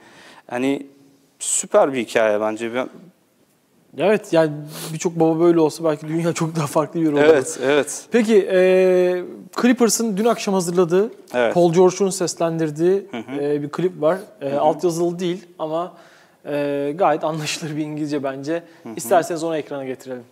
hani 0.47 0.87
süper 1.39 1.93
bir 1.93 2.05
hikaye 2.05 2.41
bence. 2.41 2.73
Ben, 2.73 2.89
Evet 3.97 4.33
yani 4.33 4.51
birçok 4.93 5.15
baba 5.19 5.39
böyle 5.39 5.59
olsa 5.59 5.83
belki 5.83 6.07
dünya 6.07 6.33
çok 6.33 6.55
daha 6.55 6.67
farklı 6.67 6.99
bir 6.99 7.05
yer 7.05 7.11
olurdu. 7.13 7.25
evet, 7.29 7.59
evet. 7.63 8.05
Peki 8.11 8.47
e, 8.51 9.23
Clippers'ın 9.61 10.17
dün 10.17 10.25
akşam 10.25 10.53
hazırladığı, 10.53 11.11
Evet. 11.33 11.53
Paul 11.53 11.73
George'un 11.73 12.09
seslendirdiği 12.09 13.05
e, 13.39 13.61
bir 13.61 13.69
klip 13.69 14.01
var. 14.01 14.17
E, 14.41 14.53
altyazılı 14.53 15.19
değil 15.19 15.45
ama 15.59 15.93
e, 16.45 16.93
gayet 16.95 17.23
anlaşılır 17.23 17.75
bir 17.77 17.83
İngilizce 17.83 18.23
bence. 18.23 18.63
İsterseniz 18.95 19.43
onu 19.43 19.57
ekrana 19.57 19.85
getirelim. 19.85 20.23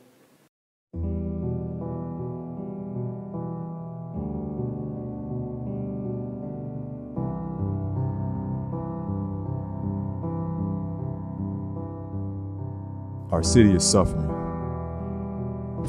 Our 13.36 13.44
city 13.44 13.76
is 13.76 13.84
suffering. 13.84 14.30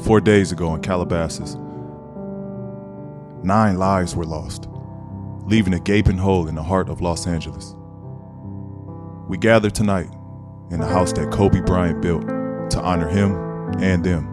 Four 0.03 0.19
days 0.19 0.51
ago 0.51 0.75
in 0.75 0.81
Calabasas, 0.81 1.55
nine 3.41 3.77
lives 3.77 4.17
were 4.17 4.25
lost, 4.25 4.67
leaving 5.45 5.73
a 5.73 5.79
gaping 5.79 6.17
hole 6.17 6.49
in 6.49 6.55
the 6.55 6.63
heart 6.63 6.89
of 6.89 6.99
Los 6.99 7.25
Angeles. 7.25 7.73
We 9.29 9.37
gather 9.37 9.69
tonight 9.69 10.09
in 10.71 10.81
the 10.81 10.87
house 10.87 11.13
that 11.13 11.31
Kobe 11.31 11.61
Bryant 11.61 12.01
built 12.01 12.27
to 12.71 12.81
honor 12.81 13.07
him 13.07 13.37
and 13.81 14.03
them. 14.03 14.25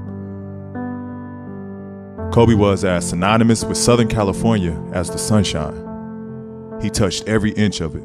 Kobe 2.33 2.55
was 2.55 2.85
as 2.85 3.09
synonymous 3.09 3.63
with 3.63 3.77
Southern 3.79 4.09
California 4.09 4.73
as 4.93 5.09
the 5.09 5.19
sunshine. 5.19 6.81
He 6.83 6.91
touched 6.91 7.29
every 7.29 7.53
inch 7.53 7.81
of 7.81 7.95
it. 7.95 8.03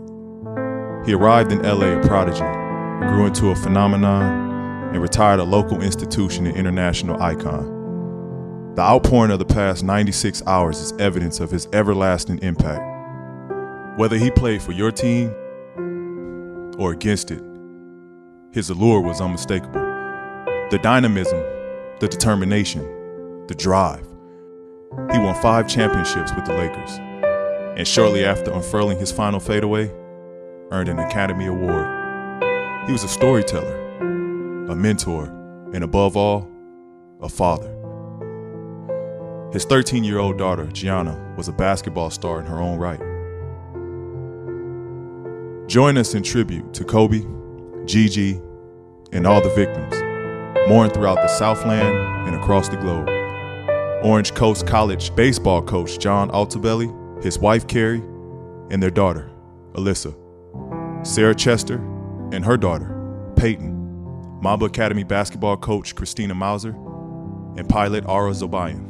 He 1.08 1.16
arrived 1.16 1.52
in 1.52 1.64
LA 1.64 1.98
a 1.98 2.08
prodigy, 2.08 2.46
grew 3.08 3.26
into 3.26 3.48
a 3.48 3.56
phenomenon, 3.56 4.49
and 4.92 5.02
retired 5.02 5.40
a 5.40 5.44
local 5.44 5.82
institution 5.82 6.46
and 6.46 6.58
international 6.58 7.22
icon. 7.22 8.74
The 8.76 8.82
outpouring 8.82 9.32
of 9.32 9.40
the 9.40 9.46
past 9.46 9.84
96 9.84 10.44
hours 10.48 10.80
is 10.80 10.94
evidence 11.00 11.40
of 11.40 11.52
his 11.52 11.68
everlasting 11.74 12.40
impact. 12.40 14.00
Whether 14.00 14.18
he 14.18 14.32
played 14.32 14.62
for 14.62 14.72
your 14.72 14.92
team 14.92 15.30
or 16.78 16.92
against 16.92 17.32
it, 17.32 17.44
his 18.52 18.70
allure 18.70 19.02
was 19.02 19.22
unmistakable. 19.22 19.82
The 20.72 20.80
dynamism, 20.82 21.40
the 22.00 22.08
determination, 22.08 22.84
the 23.48 23.56
drive. 23.56 24.06
He 25.12 25.20
won 25.20 25.40
five 25.42 25.68
championships 25.68 26.34
with 26.34 26.46
the 26.46 26.54
Lakers, 26.54 26.98
and 27.78 27.88
shortly 27.88 28.26
after 28.26 28.52
unfurling 28.52 28.98
his 28.98 29.12
final 29.12 29.40
fadeaway, 29.40 29.92
earned 30.72 30.90
an 30.90 31.00
Academy 31.00 31.48
Award. 31.48 31.88
He 32.86 32.92
was 32.92 33.04
a 33.04 33.08
storyteller, 33.08 33.89
a 34.70 34.76
mentor, 34.76 35.26
and 35.74 35.84
above 35.84 36.16
all, 36.16 36.48
a 37.22 37.28
father. 37.30 37.76
His 39.52 39.66
13 39.66 40.04
year 40.04 40.20
old 40.20 40.38
daughter, 40.38 40.68
Gianna, 40.68 41.34
was 41.36 41.48
a 41.48 41.52
basketball 41.52 42.12
star 42.12 42.40
in 42.40 42.46
her 42.46 42.60
own 42.60 42.78
right. 42.78 43.00
Join 45.68 45.98
us 45.98 46.14
in 46.14 46.22
tribute 46.22 46.72
to 46.76 46.84
Kobe, 46.84 47.26
Gigi, 47.86 48.40
and 49.12 49.26
all 49.26 49.42
the 49.42 49.50
victims, 49.56 49.96
mourned 50.70 50.94
throughout 50.94 51.16
the 51.16 51.28
Southland 51.28 51.98
and 52.28 52.36
across 52.36 52.70
the 52.70 52.78
globe. 52.78 53.10
Orange 54.04 54.34
Coast 54.36 54.68
College 54.68 55.16
baseball 55.16 55.64
coach 55.64 55.98
John 55.98 56.30
Altabelli, 56.30 57.24
his 57.24 57.40
wife 57.40 57.68
Carrie, 57.68 58.04
and 58.70 58.82
their 58.82 58.92
daughter, 58.92 59.32
Alyssa. 59.74 60.16
Sarah 61.06 61.36
Chester 61.36 61.78
and 62.32 62.46
her 62.46 62.56
daughter, 62.56 62.96
Peyton, 63.36 63.79
Mamba 64.42 64.66
Academy 64.66 65.04
basketball 65.04 65.58
coach 65.58 65.96
Christina 65.96 66.34
Mauser, 66.34 66.76
and 67.58 67.68
pilot 67.68 68.06
Ara 68.08 68.34
Zobayan. 68.34 68.90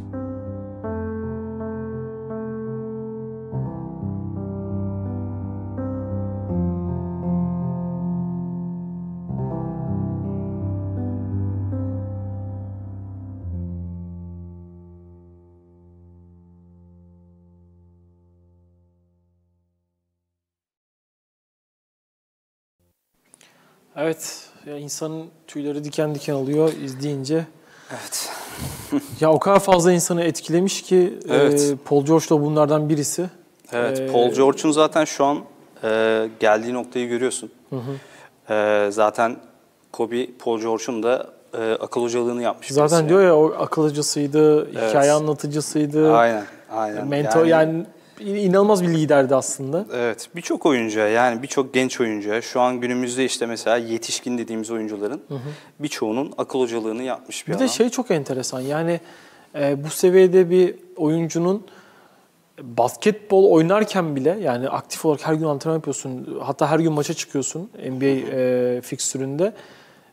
Evet, 23.96 24.49
ya 24.66 24.78
insanın 24.78 25.26
tüyleri 25.48 25.84
diken 25.84 26.16
diken 26.16 26.34
oluyor 26.34 26.74
izleyince. 26.74 27.46
Evet. 27.92 28.30
Ya 29.20 29.32
o 29.32 29.40
kadar 29.40 29.60
fazla 29.60 29.92
insanı 29.92 30.24
etkilemiş 30.24 30.82
ki 30.82 31.20
Evet. 31.30 31.62
e, 31.74 31.76
Paul 31.86 32.06
George 32.06 32.26
da 32.30 32.42
bunlardan 32.42 32.90
birisi. 32.90 33.30
Evet, 33.74 34.00
Ee, 34.00 34.08
Paul 34.08 34.32
George'un 34.34 34.72
zaten 34.72 35.06
şu 35.06 35.26
an 35.26 35.38
e, 35.84 36.30
geldiği 36.40 36.74
noktayı 36.74 37.08
görüyorsun. 37.10 37.52
E, 38.50 38.88
zaten 38.92 39.36
Kobe, 39.92 40.28
Paul 40.40 40.60
George'un 40.60 41.04
da 41.04 41.28
e, 41.58 41.72
akıl 41.74 42.02
hocalığını 42.04 42.42
yapmış. 42.44 42.68
Zaten 42.70 43.10
diyor 43.10 43.22
ya 43.24 43.36
o 43.38 43.54
akıl 43.60 43.84
hocasıydı, 43.84 44.70
Evet. 44.74 44.90
hikaye 44.90 45.12
anlatıcısıydı, 45.12 46.14
Aynen, 46.14 46.46
aynen. 46.72 47.08
mentor 47.08 47.46
yani, 47.46 47.86
inanılmaz 48.20 48.84
bir 48.84 48.88
liderdi 48.90 49.36
aslında. 49.36 49.86
Evet, 49.94 50.30
birçok 50.36 50.66
oyuncuya 50.66 51.08
yani 51.08 51.44
birçok 51.44 51.74
genç 51.74 52.02
oyuncuya 52.02 52.42
şu 52.42 52.62
an 52.62 52.82
günümüzde 52.82 53.26
işte 53.26 53.46
mesela 53.46 53.78
yetişkin 53.78 54.38
dediğimiz 54.38 54.72
oyuncuların 54.72 55.22
birçoğunun 55.80 56.34
akıl 56.38 56.60
hocalığını 56.60 57.04
yapmış 57.04 57.48
bir, 57.48 57.52
Bir 57.52 57.58
adam. 57.58 57.68
de 57.68 57.72
şey 57.72 57.90
çok 57.90 58.12
enteresan 58.12 58.60
yani 58.62 59.00
e, 59.56 59.84
bu 59.84 59.90
seviyede 59.90 60.50
bir 60.50 60.76
oyuncunun 60.96 61.66
basketbol 62.62 63.52
oynarken 63.52 64.16
bile 64.16 64.38
yani 64.42 64.70
aktif 64.70 65.06
olarak 65.06 65.28
her 65.28 65.34
gün 65.34 65.46
antrenman 65.46 65.76
yapıyorsun 65.78 66.40
hatta 66.44 66.68
her 66.72 66.80
gün 66.80 66.94
maça 66.94 67.14
çıkıyorsun 67.14 67.70
NBA 67.90 68.06
e, 68.06 68.82
fikstüründe 68.82 69.54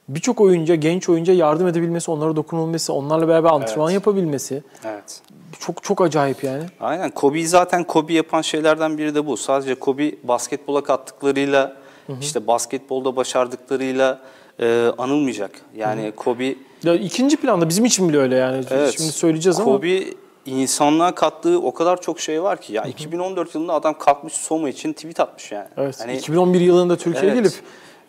birçok 0.09 0.41
oyuncuya, 0.41 0.77
genç 0.77 1.09
oyuncuya 1.09 1.39
yardım 1.39 1.67
edebilmesi, 1.69 2.11
onlara 2.11 2.37
dokunulması, 2.37 2.93
onlarla 2.93 3.29
beraber 3.29 3.51
antrenman 3.51 3.87
Evet. 3.91 3.95
yapabilmesi 3.95 4.63
Evet. 4.85 5.21
çok 5.61 5.83
çok 5.83 6.01
acayip 6.01 6.45
yani. 6.45 6.63
Aynen. 6.81 7.11
Kobe'yi 7.11 7.47
zaten 7.47 7.85
Kobe 7.85 8.13
yapan 8.13 8.43
şeylerden 8.43 8.99
biri 8.99 9.15
de 9.15 9.27
bu. 9.27 9.37
Sadece 9.37 9.75
Kobe 9.75 10.15
basketbola 10.25 10.83
kattıklarıyla, 10.83 11.77
işte 12.21 12.47
basketbolda 12.47 13.17
başardıklarıyla 13.17 14.21
e, 14.61 14.91
anılmayacak. 14.99 15.51
Yani 15.77 16.13
Kobe 16.17 16.55
Ya 16.83 16.95
ikinci 16.95 17.37
planda 17.37 17.69
bizim 17.69 17.85
için 17.85 18.09
bile 18.09 18.19
öyle 18.19 18.37
yani. 18.37 18.65
Evet. 18.71 18.95
Şimdi 18.97 19.13
söyleyeceğiz 19.13 19.61
ama 19.61 19.73
Kobe 19.73 20.03
insanlığa 20.47 21.15
kattığı 21.15 21.61
o 21.63 21.75
kadar 21.75 22.01
çok 22.01 22.21
şey 22.21 22.43
var 22.43 22.61
ki. 22.61 22.73
Ya 22.73 22.85
2014 22.85 23.55
yılında 23.55 23.73
adam 23.73 23.99
kalkmış 23.99 24.33
Soma 24.33 24.69
için 24.69 24.93
tweet 24.93 25.21
atmış 25.21 25.53
yani. 25.53 25.69
Evet. 25.77 26.01
Hani 26.01 26.17
2011 26.17 26.61
yılında 26.61 26.97
Türkiye'ye 26.97 27.33
Evet. 27.33 27.43
gelip 27.43 27.55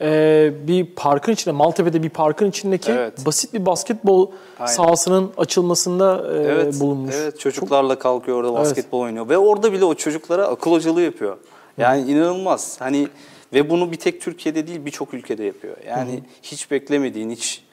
e, 0.01 0.51
bir 0.67 0.85
parkın 0.85 1.31
içinde, 1.31 1.51
Maltepe'de 1.51 2.03
bir 2.03 2.09
parkın 2.09 2.49
içindeki 2.49 2.91
Evet. 2.91 3.25
basit 3.25 3.53
bir 3.53 3.65
basketbol 3.65 4.31
Aynen. 4.59 4.71
sahasının 4.71 5.31
açılmasında 5.37 6.25
e, 6.33 6.37
evet, 6.37 6.79
bulunmuş. 6.79 7.15
Evet, 7.17 7.39
çocuklarla 7.39 7.99
kalkıyor 7.99 8.37
orada 8.37 8.53
basketbol 8.53 8.99
oynuyor 8.99 9.29
ve 9.29 9.37
orada 9.37 9.73
bile 9.73 9.85
o 9.85 9.93
çocuklara 9.93 10.47
akıl 10.47 10.71
hocalığı 10.71 11.01
yapıyor. 11.01 11.37
Yani 11.77 12.11
inanılmaz. 12.11 12.81
Hani 12.81 13.07
ve 13.53 13.69
bunu 13.69 13.91
bir 13.91 13.97
tek 13.97 14.21
Türkiye'de 14.21 14.67
değil 14.67 14.85
birçok 14.85 15.13
ülkede 15.13 15.43
yapıyor. 15.43 15.77
Yani 15.87 16.23
hiç 16.43 16.71
beklemediğin, 16.71 17.29
hiç 17.29 17.63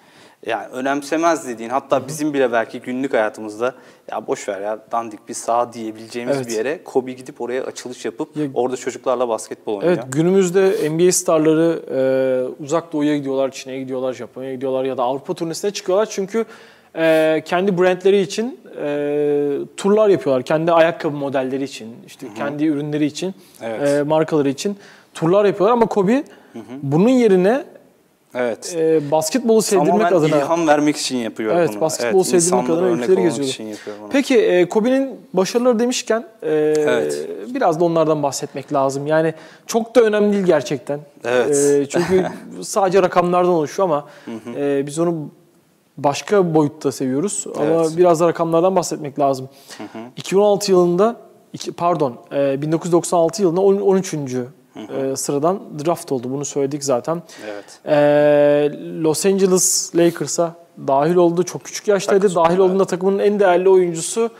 yani 0.46 0.66
önemsemez 0.72 1.48
dediğin 1.48 1.70
hatta 1.70 2.08
bizim 2.08 2.34
bile 2.34 2.52
belki 2.52 2.80
günlük 2.80 3.12
hayatımızda 3.14 3.74
ya 4.10 4.26
boş 4.26 4.48
ver 4.48 4.60
ya 4.60 4.78
dandik 4.92 5.28
bir 5.28 5.34
saha 5.34 5.72
diyebileceğimiz 5.72 6.36
Evet. 6.36 6.46
bir 6.48 6.52
yere 6.52 6.84
Kobe 6.84 7.12
gidip 7.12 7.40
oraya 7.40 7.64
açılış 7.64 8.04
yapıp 8.04 8.36
Ya- 8.36 8.46
orada 8.54 8.76
çocuklarla 8.76 9.28
basketbol 9.28 9.76
oynuyor. 9.76 9.92
Evet 9.92 10.04
günümüzde 10.12 10.90
NBA 10.90 11.12
starları 11.12 11.80
e, 11.94 12.62
uzak 12.64 12.92
doğuya 12.92 13.16
gidiyorlar, 13.16 13.50
Çin'e 13.50 13.78
gidiyorlar, 13.78 14.12
Japonya'ya 14.12 14.54
gidiyorlar 14.54 14.84
ya 14.84 14.96
da 14.98 15.02
Avrupa 15.02 15.34
turnesine 15.34 15.70
çıkıyorlar. 15.70 16.06
Çünkü 16.10 16.44
e, 16.96 17.42
kendi 17.44 17.78
brandleri 17.78 18.20
için 18.20 18.60
e, 18.82 19.58
turlar 19.76 20.08
yapıyorlar. 20.08 20.42
Kendi 20.42 20.72
ayakkabı 20.72 21.16
modelleri 21.16 21.64
için, 21.64 21.96
işte 22.06 22.26
kendi 22.36 22.64
ürünleri 22.64 23.04
için, 23.04 23.34
Evet. 23.62 23.88
e, 23.88 24.02
markaları 24.02 24.48
için 24.48 24.76
turlar 25.14 25.44
yapıyorlar. 25.44 25.72
Ama 25.72 25.86
Kobe 25.86 26.24
bunun 26.82 27.08
yerine 27.08 27.64
Evet. 28.34 28.76
e, 28.78 29.10
basketbolu 29.10 29.62
sevdirmek 29.62 29.88
Tamamen 29.88 30.12
adına... 30.16 30.36
ilham 30.36 30.66
vermek 30.66 30.96
için 30.96 31.16
yapıyor 31.16 31.56
Evet, 31.56 31.70
bunu. 31.72 31.80
basketbol 31.80 32.22
sevdirmek 32.22 32.44
insanlara 32.44 32.72
adına 32.72 32.88
ülkeleri 32.88 33.22
geziyordu. 33.22 33.50
için 33.50 33.64
yapıyor 33.64 33.96
bunu. 34.02 34.08
Peki 34.12 34.38
e, 34.40 34.68
Kobe'nin 34.68 35.20
başarıları 35.32 35.78
demişken 35.78 36.24
e, 36.42 36.50
Evet. 36.78 37.28
biraz 37.54 37.80
da 37.80 37.84
onlardan 37.84 38.22
bahsetmek 38.22 38.72
lazım. 38.72 39.06
Yani 39.06 39.34
çok 39.66 39.94
da 39.96 40.00
önemli 40.00 40.32
değil 40.32 40.44
gerçekten. 40.44 41.00
Evet. 41.24 41.56
E, 41.56 41.86
çünkü 41.88 42.26
sadece 42.62 43.02
rakamlardan 43.02 43.52
oluşuyor 43.52 43.88
ama 43.88 44.06
e, 44.56 44.86
biz 44.86 44.98
onu 44.98 45.30
başka 45.98 46.54
boyutta 46.54 46.92
seviyoruz. 46.92 47.46
Ama 47.56 47.64
Evet. 47.66 47.90
biraz 47.96 48.20
da 48.20 48.28
rakamlardan 48.28 48.76
bahsetmek 48.76 49.18
lazım. 49.18 49.48
2016 50.16 50.70
yılında 50.72 51.16
pardon 51.76 52.16
e, 52.32 52.62
1996 52.62 53.42
yılında 53.42 53.60
on- 53.60 53.80
13. 53.80 54.14
e, 54.76 55.16
sıradan 55.16 55.60
draft 55.84 56.12
oldu. 56.12 56.30
Bunu 56.30 56.44
söyledik 56.44 56.84
zaten. 56.84 57.22
Evet. 57.44 57.64
Ee, 57.86 58.70
Los 59.02 59.26
Angeles 59.26 59.96
Lakers'a 59.96 60.54
dahil 60.88 61.16
oldu. 61.16 61.42
Çok 61.42 61.64
küçük 61.64 61.88
yaştaydı. 61.88 62.28
Takım, 62.28 62.44
Dahil 62.44 62.50
evet. 62.50 62.60
olduğunda 62.60 62.84
takımın 62.84 63.18
en 63.18 63.40
değerli 63.40 63.68
oyuncusu 63.68 64.30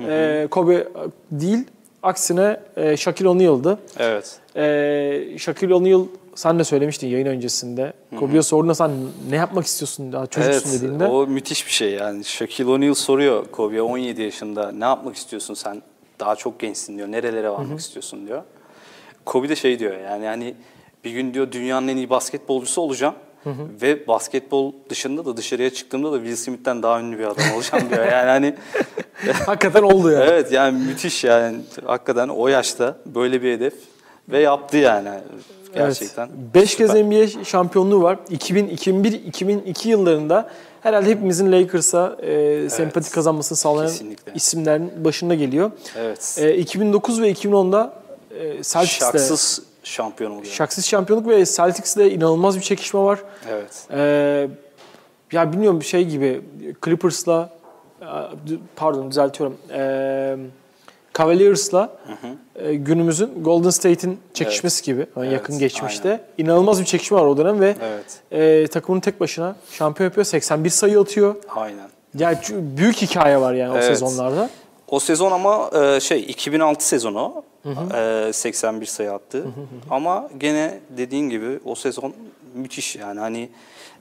e, 0.00 0.48
Kobe 0.50 0.88
değil. 1.30 1.64
Aksine 2.02 2.60
e, 2.76 2.96
Shaquille 2.96 3.28
O'Neal'dı. 3.28 3.78
Evet. 3.98 4.38
E, 4.56 5.38
Shaquille 5.38 5.74
O'Neal 5.74 6.02
sen 6.34 6.58
de 6.58 6.64
söylemiştin 6.64 7.08
yayın 7.08 7.26
öncesinde. 7.26 7.92
Kobe'ye 8.18 8.42
sorduğunda 8.42 8.74
sen 8.74 8.90
ne 9.30 9.36
yapmak 9.36 9.66
istiyorsun 9.66 10.12
daha 10.12 10.26
çocuksun 10.26 10.70
Evet, 10.70 10.82
dediğinde. 10.82 11.06
o 11.06 11.26
müthiş 11.26 11.66
bir 11.66 11.72
şey 11.72 11.90
yani. 11.92 12.24
Shaquille 12.24 12.70
O'Neal 12.70 12.94
soruyor 12.94 13.44
Kobe'ye 13.52 13.82
17 13.82 14.22
yaşında 14.22 14.72
ne 14.72 14.84
yapmak 14.84 15.16
istiyorsun 15.16 15.54
sen? 15.54 15.82
Daha 16.20 16.36
çok 16.36 16.60
gençsin 16.60 16.96
diyor. 16.98 17.08
Nerelere 17.08 17.50
varmak 17.50 17.80
istiyorsun 17.80 18.26
diyor. 18.26 18.42
Kobe 19.24 19.48
de 19.48 19.56
şey 19.56 19.78
diyor 19.78 19.94
yani 20.00 20.26
hani 20.26 20.54
bir 21.04 21.10
gün 21.10 21.34
diyor 21.34 21.52
dünyanın 21.52 21.88
en 21.88 21.96
iyi 21.96 22.10
basketbolcusu 22.10 22.80
olacağım. 22.80 23.14
Ve 23.82 24.06
basketbol 24.06 24.72
dışında 24.90 25.24
da 25.24 25.36
dışarıya 25.36 25.70
çıktığımda 25.70 26.12
da 26.12 26.16
Will 26.16 26.36
Smith'ten 26.36 26.82
daha 26.82 27.00
ünlü 27.00 27.18
bir 27.18 27.24
adam 27.24 27.44
olacağım 27.56 27.84
diyor. 27.90 28.06
Yani 28.06 28.28
hani 28.28 28.54
Hakikaten 29.46 29.82
oldu 29.82 30.10
yani. 30.10 30.24
evet 30.30 30.52
yani 30.52 30.84
müthiş 30.84 31.24
yani 31.24 31.56
hakikaten 31.84 32.28
o 32.28 32.48
yaşta 32.48 32.96
böyle 33.06 33.42
bir 33.42 33.52
hedef 33.52 33.74
ve 34.28 34.40
yaptı 34.40 34.76
yani 34.76 35.08
gerçekten. 35.74 36.28
5 36.54 36.76
kez 36.76 36.90
Süper. 36.90 37.04
NBA 37.04 37.44
şampiyonluğu 37.44 38.02
var. 38.02 38.18
2000, 38.30 38.68
2001, 38.68 39.12
2002 39.12 39.88
yıllarında 39.88 40.50
herhalde 40.80 41.10
hepimizin 41.10 41.52
Lakers'a 41.52 42.16
e, 42.22 42.68
sempati 42.70 43.10
kazanmasını 43.10 43.58
sağlayan 43.58 43.90
Kesinlikle. 43.90 44.32
isimlerin 44.34 45.04
başında 45.04 45.34
geliyor. 45.34 45.70
Evet. 45.98 46.36
E, 46.40 46.56
2009 46.56 47.22
ve 47.22 47.32
2010'da 47.32 48.03
e, 48.38 48.62
Celtics'te 48.62 49.18
Şaksız 49.18 49.62
şampiyon 49.82 50.30
oluyor. 50.30 50.44
şaksız 50.46 50.86
şampiyonluk 50.86 51.28
ve 51.28 51.44
Celtics'le 51.44 51.96
inanılmaz 51.96 52.56
bir 52.56 52.62
çekişme 52.62 53.00
var. 53.00 53.18
Evet. 53.50 53.86
E, 53.90 54.48
ya 55.32 55.52
bilmiyorum 55.52 55.82
şey 55.82 56.04
gibi 56.04 56.40
Clippers'la 56.84 57.50
e, 58.02 58.06
pardon 58.76 59.10
düzeltiyorum. 59.10 59.56
E, 59.72 60.36
Cavaliers'la 61.18 61.96
e, 62.56 62.74
günümüzün 62.74 63.42
Golden 63.44 63.70
State'in 63.70 64.18
çekişmesi 64.34 64.82
gibi 64.84 65.00
yani 65.00 65.08
Evet, 65.26 65.32
yakın 65.32 65.58
geçmişte. 65.58 66.20
inanılmaz 66.38 66.80
bir 66.80 66.84
çekişme 66.84 67.18
var 67.18 67.26
o 67.26 67.36
dönem 67.36 67.60
ve 67.60 67.76
Evet. 67.82 68.20
e, 68.64 68.66
takımını 68.66 69.00
tek 69.00 69.20
başına 69.20 69.56
şampiyon 69.70 70.08
yapıyor. 70.08 70.24
81 70.24 70.70
sayı 70.70 71.00
atıyor. 71.00 71.34
Aynen. 71.56 71.88
Yani 72.18 72.38
büyük 72.52 72.96
hikaye 72.96 73.40
var 73.40 73.54
yani 73.54 73.72
o 73.72 73.74
Evet. 73.74 73.84
sezonlarda. 73.84 74.50
O 74.88 75.00
sezon 75.00 75.32
ama 75.32 75.70
e, 75.80 76.00
şey 76.00 76.20
2006 76.20 76.86
sezonu 76.88 77.42
e, 77.94 78.32
81 78.32 78.86
sayı 78.86 79.12
attı. 79.12 79.46
Ama 79.90 80.30
gene 80.38 80.80
dediğin 80.96 81.28
gibi 81.28 81.60
o 81.64 81.74
sezon 81.74 82.14
müthiş 82.54 82.96
yani. 82.96 83.20
Hani 83.20 83.48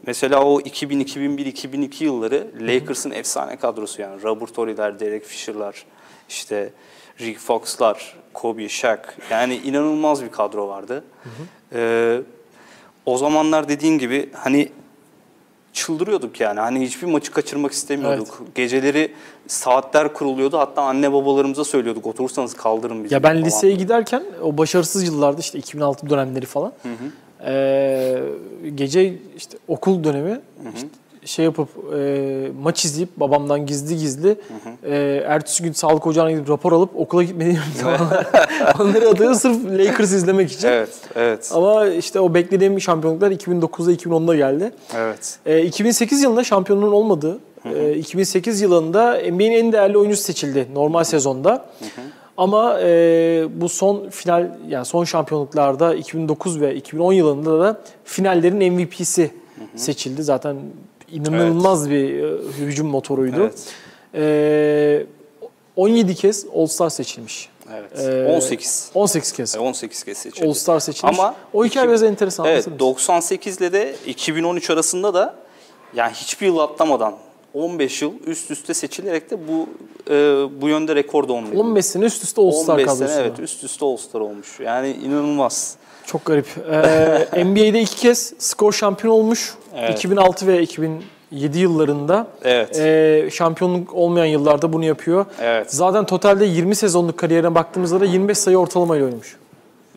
mesela 0.08 0.44
o 0.44 0.60
2000 0.60 1.00
2001 1.00 1.46
2002 1.46 2.04
yılları 2.04 2.48
Lakers'ın 2.60 3.12
efsane 3.12 3.56
kadrosu 3.56 4.02
yani. 4.02 4.24
Robert 4.24 4.58
Horry'ler, 4.58 5.00
Derek 5.00 5.26
Fisher'lar, 5.26 5.86
işte 6.30 6.70
Rick 7.20 7.40
Fox'lar, 7.40 8.16
Kobe, 8.34 8.70
Shaq. 8.70 9.00
Yani 9.32 9.56
inanılmaz 9.56 10.24
bir 10.24 10.32
kadro 10.32 10.68
vardı. 10.68 11.04
E, 11.74 12.22
o 13.06 13.18
zamanlar 13.18 13.70
dediğin 13.70 13.98
gibi 13.98 14.30
hani 14.34 14.72
çıldırıyorduk 15.74 16.40
yani. 16.40 16.60
Hani 16.60 16.82
hiçbir 16.82 17.08
maçı 17.08 17.32
kaçırmak 17.32 17.72
istemiyorduk. 17.72 18.42
Geceleri 18.56 19.14
saatler 19.48 20.14
kuruluyordu. 20.14 20.58
Hatta 20.58 20.82
anne 20.82 21.14
babalarımıza 21.14 21.64
söylüyorduk. 21.64 22.08
Oturursanız 22.08 22.54
kaldırın 22.54 23.04
bizi. 23.04 23.14
Ya 23.14 23.24
ben 23.24 23.34
falan. 23.34 23.46
liseye 23.46 23.76
giderken 23.76 24.24
o 24.42 24.58
başarısız 24.58 25.04
yıllarda 25.04 25.40
işte 25.40 25.60
2006 25.60 26.10
dönemleri 26.10 26.46
falan 26.46 26.74
e, 27.46 28.24
gece 28.76 29.16
işte 29.38 29.58
okul 29.68 30.04
dönemi 30.04 30.42
işte 30.76 30.88
şey 31.26 31.46
yapıp 31.46 31.70
e, 31.98 32.52
maç 32.62 32.86
izleyip 32.86 33.10
babamdan 33.18 33.66
gizli 33.66 33.98
gizli 33.98 34.36
e, 34.84 35.24
ertesi 35.28 35.64
gün 35.64 35.72
sağlık 35.72 36.08
ocağına 36.08 36.32
gidip 36.32 36.50
rapor 36.50 36.72
alıp 36.72 36.90
okula 36.96 37.24
gitmediğim 37.24 37.60
zamanlar 37.82 38.28
onları 38.80 39.10
atıyor 39.10 39.34
sırf 39.34 39.66
Lakers 39.66 40.12
izlemek 40.12 40.52
için. 40.52 40.68
Evet, 40.68 40.90
evet, 41.16 41.52
Ama 41.54 41.88
işte 41.88 42.20
o 42.20 42.34
beklediğim 42.34 42.82
şampiyonluklar 42.82 43.32
2009'da 43.32 43.94
2010'da 43.94 44.36
geldi. 44.36 44.72
evet. 44.98 45.40
E, 45.46 45.62
2008 45.62 46.22
yılında 46.24 46.44
şampiyonluğun 46.44 46.92
olmadığı, 46.92 47.40
e, 47.76 47.94
2008 47.94 48.62
yılında 48.62 49.12
NBA'nin 49.32 49.52
en 49.52 49.72
değerli 49.72 49.98
oyuncusu 49.98 50.24
seçildi 50.24 50.68
normal 50.74 51.04
sezonda. 51.04 51.66
Ama 52.38 52.80
e, 52.82 52.88
bu 53.56 53.70
son 53.70 54.10
final 54.10 54.58
yani 54.68 54.86
son 54.86 55.04
şampiyonluklarda 55.04 55.96
2009 55.96 56.62
ve 56.62 56.76
2010 56.76 57.14
yılında 57.14 57.60
da 57.60 57.82
finallerin 58.04 58.74
MVP'si 58.74 59.32
seçildi. 59.76 60.24
Zaten 60.24 60.56
inanılmaz 61.16 61.90
bir 61.90 62.24
e, 62.24 62.38
hücum 62.58 62.88
motoruydu. 62.88 63.42
Evet. 63.42 63.68
E, 64.16 65.06
17 65.76 66.16
kez 66.16 66.46
All-Star 66.56 66.90
seçilmiş. 66.90 67.50
evet. 67.74 68.00
Ee, 68.00 68.36
18. 68.36 68.92
18 68.94 69.32
kez 69.32 69.56
18 69.58 70.04
kez 70.04 70.18
seçildi. 70.18 70.48
All-Star 70.48 70.80
seçilmiş. 70.80 71.20
Ama 71.20 71.36
o 71.54 71.66
hikaye 71.66 71.84
iki- 71.86 71.90
biraz 71.90 72.04
enteresan. 72.04 72.46
Evet, 72.46 72.56
anlatır 72.68 72.72
mısın? 72.72 72.80
98 72.80 73.58
ile 73.58 73.74
de 73.74 73.96
2013 74.08 74.70
arasında 74.70 75.14
da 75.14 75.36
yani 75.96 76.14
hiçbir 76.14 76.46
yıl 76.48 76.58
atlamadan 76.58 77.16
15 77.54 78.02
yıl 78.02 78.14
üst 78.28 78.52
üste 78.52 78.74
seçilerek 78.74 79.32
de 79.32 79.38
bu 79.48 79.70
e, 80.10 80.14
bu 80.62 80.68
yönde 80.70 80.96
rekor 80.96 81.28
da 81.28 81.34
11. 81.34 81.58
15 81.58 81.86
sene 81.86 82.06
üst 82.06 82.24
üste 82.24 82.42
All-Star 82.42 82.74
15 82.74 82.86
kadrosunda. 82.86 83.08
sene 83.08 83.22
evet 83.22 83.40
üst 83.40 83.64
üste 83.64 83.86
All-Star 83.86 84.20
olmuş. 84.20 84.60
Yani 84.60 84.90
inanılmaz. 84.92 85.76
Çok 86.06 86.26
garip. 86.26 86.48
Ee, 86.72 87.44
NBA'de 87.46 87.82
iki 87.82 87.96
kez 87.96 88.34
skor 88.38 88.72
şampiyon 88.74 89.14
olmuş. 89.14 89.54
Evet. 89.78 89.98
2006 89.98 90.48
ve 90.48 90.62
2007 90.62 91.60
yıllarında. 91.60 92.28
Evet. 92.44 92.80
Ee, 92.80 93.30
şampiyonluk 93.32 93.94
olmayan 93.94 94.26
yıllarda 94.26 94.74
bunu 94.74 94.86
yapıyor. 94.86 95.26
Evet. 95.42 95.74
Zaten 95.74 96.06
totalde 96.06 96.46
20 96.46 96.76
sezonluk 96.76 97.18
kariyerine 97.18 97.56
baktığımızda 97.56 98.00
da 98.00 98.06
25 98.06 98.38
sayı 98.38 98.58
ortalamayla 98.58 99.06
oynamış. 99.06 99.36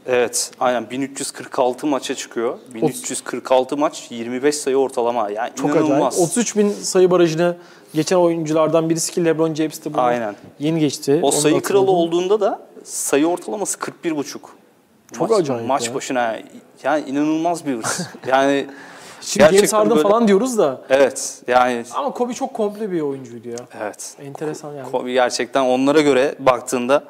Evet, 0.09 0.51
aynen 0.61 0.91
1346 0.91 1.87
maça 1.87 2.15
çıkıyor. 2.15 2.59
1346 2.75 3.77
maç, 3.77 4.07
25 4.11 4.57
sayı 4.57 4.77
ortalama. 4.77 5.31
Yani 5.31 5.51
Çok 5.57 5.71
inanılmaz. 5.71 6.15
acayip. 6.15 6.31
33 6.31 6.57
bin 6.57 6.71
sayı 6.73 7.11
barajını 7.11 7.57
geçen 7.95 8.17
oyunculardan 8.17 8.91
birisi 8.91 9.13
ki 9.13 9.25
LeBron 9.25 9.55
James 9.55 9.85
de 9.85 9.93
bunu 9.95 10.03
Aynen. 10.03 10.37
yeni 10.59 10.81
geçti. 10.81 11.21
O 11.23 11.27
Onu 11.27 11.33
sayı 11.33 11.61
kralı 11.61 11.91
olduğunda 11.91 12.41
da 12.41 12.61
sayı 12.85 13.27
ortalaması 13.27 13.79
41,5. 13.79 14.39
Çok 15.13 15.31
maç, 15.31 15.41
acayip 15.41 15.67
Maç 15.69 15.89
ya. 15.89 15.95
başına 15.95 16.39
yani 16.83 17.05
inanılmaz 17.09 17.67
bir 17.67 17.77
hırs. 17.77 18.01
Yani 18.27 18.67
Şimdi 19.21 19.55
James 19.57 19.73
Harden 19.73 19.91
böyle- 19.91 20.03
falan 20.03 20.29
diyoruz 20.29 20.59
da 20.59 20.81
Evet, 20.91 21.43
yani 21.49 21.85
ama 21.95 22.11
Kobe 22.11 22.35
çok 22.35 22.55
komple 22.55 22.93
bir 22.93 23.01
oyuncuydu 23.01 23.49
ya. 23.49 23.57
evet. 23.83 24.17
Enteresan 24.23 24.73
yani. 24.75 24.91
Kobe 24.91 25.13
gerçekten 25.13 25.63
onlara 25.65 26.01
göre 26.01 26.35
baktığında 26.39 27.05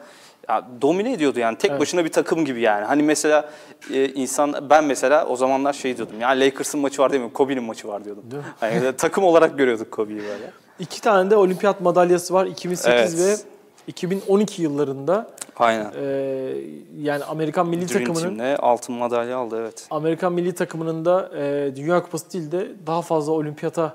ya 0.48 0.66
domine 0.82 1.12
ediyordu 1.12 1.40
yani 1.40 1.58
tek 1.58 1.70
Evet. 1.70 1.80
başına 1.80 2.04
bir 2.04 2.12
takım 2.12 2.44
gibi 2.44 2.60
yani. 2.60 2.84
Hani 2.84 3.02
mesela 3.02 3.48
e, 3.92 4.08
insan 4.08 4.70
ben 4.70 4.84
mesela 4.84 5.26
o 5.26 5.36
zamanlar 5.36 5.72
şey 5.72 5.96
diyordum. 5.96 6.20
Ya 6.20 6.28
Lakers'ın 6.28 6.80
maçı 6.80 7.02
var 7.02 7.12
demiyorum. 7.12 7.34
Kobe'nin 7.34 7.62
maçı 7.64 7.88
var 7.88 8.04
diyordum. 8.04 8.24
Hani 8.60 8.96
takım 8.96 9.24
olarak 9.24 9.58
görüyorduk 9.58 9.90
Kobe'yi 9.90 10.18
böyle. 10.20 10.50
İki 10.78 11.00
tane 11.00 11.30
de 11.30 11.36
olimpiyat 11.36 11.80
madalyası 11.80 12.34
var. 12.34 12.46
2008 12.46 13.20
Evet. 13.26 13.38
ve 13.44 13.55
2012 13.86 14.62
yıllarında. 14.62 15.30
Aynen. 15.56 15.92
Ee, 15.96 16.54
yani 17.00 17.24
Amerikan 17.24 17.68
milli 17.68 17.88
Dream 17.88 18.04
takımının 18.04 18.38
Team'le 18.38 18.56
altın 18.58 18.94
madalya 18.94 19.36
aldı 19.38 19.56
evet. 19.60 19.86
Amerikan 19.90 20.32
milli 20.32 20.52
takımının 20.54 21.04
da 21.04 21.30
e, 21.38 21.76
Dünya 21.76 22.02
Kupası 22.02 22.32
değil 22.32 22.52
de 22.52 22.66
daha 22.86 23.02
fazla 23.02 23.32
olimpiyata 23.32 23.94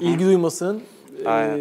ilgi 0.00 0.24
duymasının 0.24 0.82
e, 1.26 1.56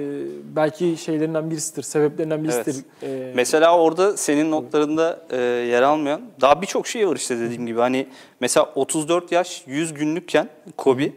belki 0.55 0.97
şeylerinden 0.97 1.51
birisidir, 1.51 1.83
sebeplerinden 1.83 2.43
birisidir. 2.43 2.85
E, 3.03 3.31
Mesela 3.35 3.77
orada 3.77 4.17
senin 4.17 4.51
notlarında 4.51 5.19
e, 5.29 5.37
yer 5.41 5.81
almayan 5.81 6.21
daha 6.41 6.61
birçok 6.61 6.87
şey 6.87 7.07
var 7.07 7.15
işte 7.15 7.39
dediğim 7.39 7.65
gibi. 7.65 7.79
Hani 7.79 8.07
mesela 8.39 8.71
34 8.75 9.31
yaş 9.31 9.63
100 9.67 9.93
günlükken 9.93 10.49
Kobe 10.77 11.11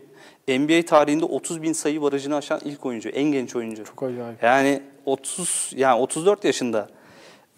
NBA 0.48 0.86
tarihinde 0.86 1.24
30 1.24 1.62
bin 1.62 1.72
sayı 1.72 2.02
barajını 2.02 2.36
aşan 2.36 2.60
ilk 2.64 2.86
oyuncu, 2.86 3.08
en 3.08 3.24
genç 3.32 3.56
oyuncu. 3.56 3.84
çok 3.84 4.02
acayip. 4.02 4.42
Yani 4.42 4.80
30 5.06 5.72
yani 5.76 6.00
34 6.00 6.44
yaşında 6.44 6.88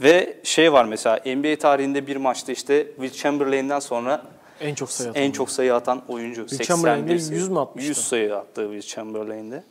ve 0.00 0.36
şey 0.42 0.72
var 0.72 0.84
mesela 0.84 1.20
NBA 1.26 1.58
tarihinde 1.58 2.06
bir 2.06 2.16
maçta 2.16 2.52
işte 2.52 2.86
Will 2.86 3.12
Chamberlain'den 3.12 3.80
sonra 3.80 4.22
En 4.60 4.74
çok 4.74 4.90
sayı 4.90 5.10
atan. 5.10 5.22
en 5.22 5.30
çok 5.30 5.50
sayı 5.50 5.74
atan 5.74 6.02
oyuncu. 6.08 6.46
Will 6.46 6.64
Chamberlain 6.64 7.08
de 7.08 7.18
81 7.18 7.36
100 7.36 7.48
mü 7.48 7.58
atmıştı? 7.58 7.88
100 7.88 7.98
sayı 7.98 8.36
attı 8.36 8.68
Will 8.72 8.94
Chamberlain'de. 8.94 9.62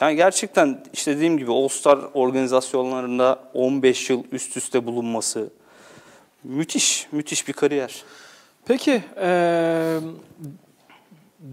Yani 0.00 0.16
gerçekten 0.16 0.84
işte 0.92 1.16
dediğim 1.16 1.38
gibi 1.38 1.52
All-Star 1.52 1.98
organizasyonlarında 2.14 3.38
15 3.54 4.10
yıl 4.10 4.24
üst 4.32 4.56
üste 4.56 4.86
bulunması 4.86 5.50
müthiş, 6.44 7.08
müthiş 7.12 7.48
bir 7.48 7.52
kariyer. 7.52 8.04
Peki, 8.66 9.02
e, 9.16 9.98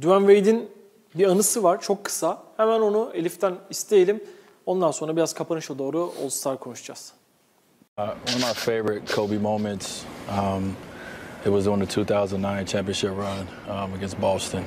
Dwayne 0.01 0.35
Wade'in 0.35 0.69
bir 1.15 1.25
anısı 1.25 1.63
var, 1.63 1.81
çok 1.81 2.03
kısa. 2.03 2.43
Hemen 2.57 2.79
onu 2.81 3.11
Elif'ten 3.13 3.55
isteyelim. 3.69 4.23
Ondan 4.69 4.91
sonra 4.91 5.15
biraz 5.15 5.33
kapanışa 5.33 5.79
doğru 5.79 6.13
All 6.23 6.29
Star 6.29 6.57
konuşacağız. 6.57 7.13
Uh, 7.97 8.03
one 8.03 8.11
of 8.35 8.47
my 8.47 8.53
favorite 8.53 9.15
Kobe 9.15 9.37
moments, 9.37 10.03
um, 10.31 10.75
it 11.45 11.51
was 11.51 11.67
on 11.67 11.79
the 11.79 11.85
2009 11.85 12.65
championship 12.65 13.11
run 13.11 13.47
um, 13.67 13.93
against 13.93 14.21
Boston. 14.21 14.63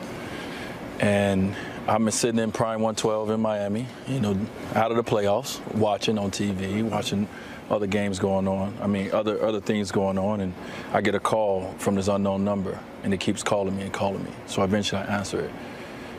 And 1.00 1.54
I've 1.88 1.98
been 1.98 2.10
sitting 2.10 2.40
in 2.40 2.50
Prime 2.50 2.82
112 2.82 3.30
in 3.30 3.40
Miami, 3.40 3.86
you 4.08 4.20
know, 4.20 4.36
out 4.74 4.90
of 4.90 4.96
the 4.96 5.04
playoffs, 5.04 5.60
watching 5.74 6.18
on 6.18 6.30
TV, 6.30 6.82
watching 6.90 7.28
other 7.70 7.86
games 7.86 8.18
going 8.18 8.48
on. 8.48 8.74
I 8.82 8.88
mean, 8.88 9.12
other 9.12 9.48
other 9.48 9.60
things 9.60 9.92
going 9.92 10.18
on, 10.18 10.40
and 10.40 10.52
I 10.92 11.00
get 11.00 11.14
a 11.14 11.20
call 11.20 11.74
from 11.78 11.94
this 11.94 12.08
unknown 12.08 12.44
number, 12.44 12.78
and 13.04 13.14
it 13.14 13.20
keeps 13.20 13.44
calling 13.44 13.76
me 13.76 13.82
and 13.82 13.92
calling 13.92 14.24
me. 14.24 14.30
So 14.46 14.64
eventually 14.64 15.02
I 15.02 15.18
answer 15.18 15.40
it, 15.40 15.50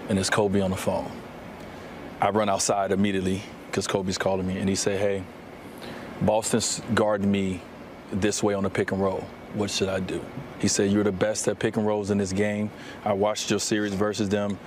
and 0.10 0.20
it's 0.20 0.30
Kobe 0.30 0.62
on 0.62 0.72
the 0.72 0.78
phone. 0.78 1.12
I 2.22 2.30
run 2.30 2.50
outside 2.50 2.92
immediately 2.92 3.42
because 3.74 3.88
Kobe's 3.88 4.18
calling 4.18 4.48
me, 4.48 4.60
and 4.60 4.70
he 4.70 4.76
said, 4.76 5.00
"Hey." 5.00 5.24
Boston's 6.22 6.82
guarding 6.94 7.32
me 7.32 7.62
this 8.12 8.42
way 8.42 8.54
on 8.54 8.64
the 8.64 8.70
pick 8.70 8.92
and 8.92 9.02
roll. 9.02 9.26
What 9.56 9.70
should 9.70 9.90
I 9.90 10.00
do? 10.00 10.24
He 10.60 10.68
said, 10.68 10.92
You're 10.92 11.04
the 11.04 11.12
best 11.12 11.48
at 11.48 11.60
pick 11.60 11.76
and 11.76 11.86
rolls 11.86 12.12
in 12.12 12.18
this 12.18 12.32
game. 12.32 12.72
I 13.04 13.14
watched 13.14 13.50
your 13.50 13.60
series 13.60 13.94
versus 13.94 14.30
them. 14.30 14.58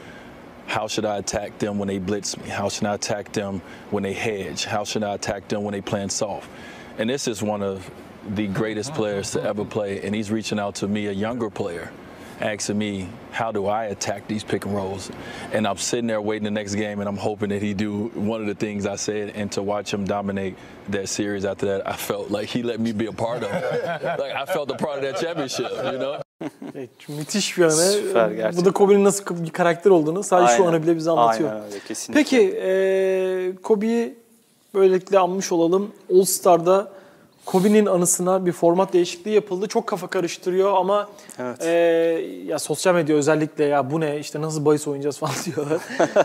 How 0.66 0.88
should 0.88 1.05
I 1.05 1.19
attack 1.19 1.59
them 1.59 1.79
when 1.79 1.88
they 1.88 1.99
blitz 1.99 2.37
me? 2.37 2.49
How 2.49 2.69
should 2.69 2.85
I 2.85 2.95
attack 2.95 3.33
them 3.33 3.62
when 3.90 4.03
they 4.03 4.12
hedge? 4.12 4.64
How 4.64 4.85
should 4.85 5.03
I 5.03 5.14
attack 5.14 5.49
them 5.49 5.62
when 5.62 5.73
they 5.73 5.81
playing 5.81 6.11
soft? 6.11 6.51
And 6.99 7.09
this 7.09 7.29
is 7.29 7.42
one 7.42 7.62
of 7.62 7.88
the 8.35 8.49
greatest 8.49 8.92
players 8.92 9.31
to 9.33 9.42
ever 9.42 9.64
play. 9.64 10.03
And 10.03 10.14
he's 10.14 10.31
reaching 10.31 10.59
out 10.59 10.75
to 10.77 10.88
me, 10.88 11.07
a 11.07 11.12
younger 11.12 11.49
player, 11.49 11.92
asking 12.40 12.79
me, 12.79 13.09
how 13.31 13.53
do 13.53 13.66
I 13.66 13.85
attack 13.87 14.27
these 14.29 14.44
pick 14.44 14.64
and 14.66 14.75
rolls? 14.75 15.11
And 15.53 15.66
I'm 15.66 15.77
sitting 15.77 16.07
there 16.07 16.20
waiting 16.20 16.44
the 16.44 16.51
next 16.51 16.75
game, 16.75 17.01
and 17.01 17.09
I'm 17.09 17.16
hoping 17.16 17.51
that 17.51 17.62
he 17.62 17.75
do 17.75 18.11
one 18.14 18.40
of 18.40 18.46
the 18.46 18.55
things 18.55 18.87
I 18.87 18.96
said. 18.96 19.33
And 19.37 19.51
to 19.53 19.62
watch 19.62 19.92
him 19.92 20.05
dominate 20.05 20.57
that 20.90 21.09
series 21.09 21.44
after 21.44 21.66
that, 21.66 21.87
I 21.88 21.96
felt 21.96 22.31
like 22.31 22.49
he 22.49 22.62
let 22.62 22.81
me 22.81 22.92
be 22.92 23.07
a 23.07 23.12
part 23.12 23.42
of 23.42 23.51
it. 23.53 23.62
like 24.20 24.35
I 24.35 24.44
felt 24.46 24.70
a 24.70 24.75
part 24.75 24.99
of 24.99 25.03
that 25.03 25.20
championship, 25.20 25.70
you 25.92 25.99
know? 25.99 26.20
Evet, 26.75 27.09
müthiş 27.09 27.59
bir 27.59 27.62
anı. 27.62 27.72
Süper, 27.72 28.57
Bu 28.57 28.64
da 28.64 28.72
Kobe'nin 28.72 29.05
nasıl 29.05 29.44
bir 29.44 29.51
karakter 29.51 29.90
olduğunu 29.90 30.22
sadece 30.22 30.57
şu 30.57 30.62
Aynen. 30.62 30.75
anı 30.75 30.83
bile 30.83 30.96
bize 30.96 31.11
anlatıyor. 31.11 31.51
Aynen 31.51 31.64
öyle, 31.64 31.79
kesinlikle. 31.88 32.22
Peki, 32.22 32.59
e, 32.62 33.53
Kobe'yi 33.62 34.14
böylelikle 34.75 35.18
anmış 35.18 35.53
olalım. 35.53 35.92
All 36.14 36.25
Star'da 36.25 36.88
Kobe'nin 37.47 37.87
anısına 37.87 38.47
bir 38.47 38.53
format 38.53 38.93
değişikliği 38.93 39.31
yapıldı. 39.35 39.67
Çok 39.69 39.87
kafa 39.87 40.07
karıştırıyor 40.07 40.77
ama 40.77 41.09
Evet. 41.39 41.63
e, 41.67 41.71
ya 42.47 42.59
sosyal 42.59 42.95
medya 42.95 43.17
özellikle 43.17 43.65
ya 43.65 43.91
bu 43.91 44.01
ne 44.01 44.19
işte 44.19 44.41
nasıl 44.41 44.65
bahis 44.65 44.89
oynayacağız 44.89 45.19
falan 45.19 45.35
diyorlar. 45.45 45.81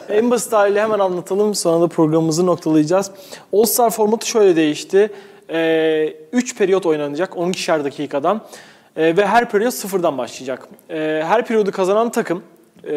en 0.09 0.31
basit 0.31 0.53
haliyle 0.53 0.81
hemen 0.81 0.99
anlatalım 0.99 1.55
sonra 1.55 1.81
da 1.81 1.87
programımızı 1.87 2.45
noktalayacağız. 2.45 3.11
All 3.53 3.63
Star 3.63 3.89
formatı 3.89 4.27
şöyle 4.27 4.55
değişti. 4.55 5.09
3 6.31 6.57
periyot 6.57 6.85
oynanacak 6.85 7.33
12'şer 7.33 7.83
dakikadan 7.83 8.41
E, 8.95 9.17
ve 9.17 9.27
her 9.27 9.49
periyot 9.49 9.73
sıfırdan 9.73 10.17
başlayacak. 10.17 10.67
E, 10.89 11.21
her 11.27 11.45
periyodu 11.45 11.71
kazanan 11.71 12.11
takım 12.11 12.43
e, 12.87 12.91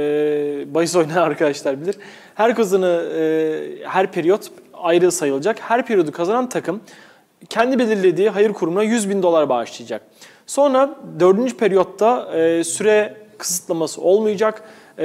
bahis 0.75 0.97
oynayan 0.97 1.23
arkadaşlar 1.23 1.81
bilir. 1.81 1.95
Her 2.35 2.55
kazanı 2.55 2.87
e, 3.17 3.87
her 3.89 4.13
periyot 4.13 4.51
ayrı 4.75 5.13
sayılacak. 5.13 5.61
Her 5.61 5.87
periyodu 5.87 6.13
kazanan 6.13 6.49
takım 6.49 6.81
kendi 7.48 7.78
belirlediği 7.78 8.30
hayır 8.30 8.52
kurumuna 8.52 8.83
100 8.83 9.11
bin 9.11 9.22
dolar 9.22 9.48
bağışlayacak. 9.48 10.02
Sonra 10.46 10.96
dördüncü 11.20 11.57
periyotta 11.57 12.37
e, 12.38 12.64
süre 12.64 13.16
kısıtlaması 13.38 14.00
olmayacak. 14.00 14.62
E, 14.98 15.04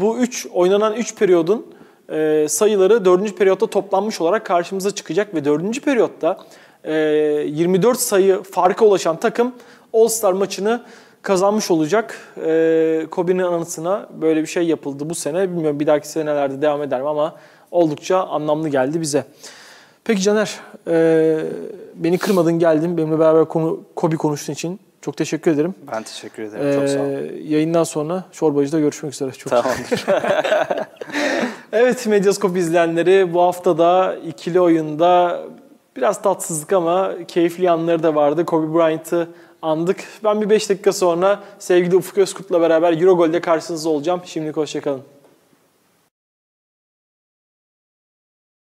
bu 0.00 0.18
üç 0.18 0.46
oynanan 0.52 0.92
3 0.92 1.14
periyodun 1.14 1.66
e, 2.12 2.46
sayıları 2.48 3.04
dördüncü 3.04 3.34
periyotta 3.34 3.66
toplanmış 3.66 4.20
olarak 4.20 4.46
karşımıza 4.46 4.90
çıkacak 4.90 5.34
ve 5.34 5.44
dördüncü 5.44 5.80
periyotta 5.80 6.38
e, 6.84 6.94
24 6.94 8.00
sayı 8.00 8.42
farka 8.42 8.84
ulaşan 8.84 9.16
takım 9.16 9.54
All-Star 9.92 10.32
maçını 10.32 10.82
kazanmış 11.22 11.70
olacak. 11.70 12.18
E, 12.44 13.06
Kobe'nin 13.10 13.42
anısına 13.42 14.08
böyle 14.20 14.42
bir 14.42 14.46
şey 14.46 14.62
yapıldı 14.62 15.10
bu 15.10 15.14
sene. 15.14 15.50
Bilmiyorum 15.50 15.80
bir 15.80 15.86
dahaki 15.86 16.08
senelerde 16.08 16.62
devam 16.62 16.82
eder 16.82 17.02
mi 17.02 17.08
ama 17.08 17.34
oldukça 17.70 18.18
anlamlı 18.18 18.68
geldi 18.68 19.00
bize. 19.00 19.24
Peki 20.06 20.22
Caner, 20.22 20.60
e, 20.88 21.36
beni 21.94 22.18
kırmadın 22.18 22.58
geldin. 22.58 22.96
Benimle 22.96 23.18
beraber 23.18 23.44
konu, 23.44 23.80
Kobe 23.96 24.16
konuştuğun 24.16 24.52
için 24.52 24.80
çok 25.00 25.16
teşekkür 25.16 25.50
ederim. 25.50 25.74
Ben 25.92 26.02
teşekkür 26.02 26.42
ederim. 26.42 26.80
Çok 26.80 26.88
sağ 26.88 27.00
ol. 27.00 27.06
E, 27.06 27.42
yayından 27.42 27.84
sonra 27.84 28.24
Çorbacı'da 28.32 28.80
görüşmek 28.80 29.12
üzere. 29.12 29.30
Çok 29.30 29.50
Tamamdır. 29.50 30.06
Evet 31.72 32.06
Medyaskop 32.06 32.56
izleyenleri 32.56 33.34
bu 33.34 33.42
hafta 33.42 33.78
da 33.78 34.16
ikili 34.26 34.60
oyunda 34.60 35.42
biraz 35.96 36.22
tatsızlık 36.22 36.72
ama 36.72 37.12
keyifli 37.28 37.64
yanları 37.64 38.02
da 38.02 38.14
vardı. 38.14 38.44
Kobe 38.44 38.74
Bryant'ı 38.74 39.28
andık. 39.62 40.04
Ben 40.24 40.40
bir 40.40 40.50
5 40.50 40.70
dakika 40.70 40.92
sonra 40.92 41.40
sevgili 41.58 41.96
Ufuk 41.96 42.18
Özkurt'la 42.18 42.60
beraber 42.60 43.02
Eurogol'de 43.02 43.40
karşınızda 43.40 43.88
olacağım. 43.88 44.20
Şimdilik 44.24 44.56
hoşçakalın. 44.56 45.02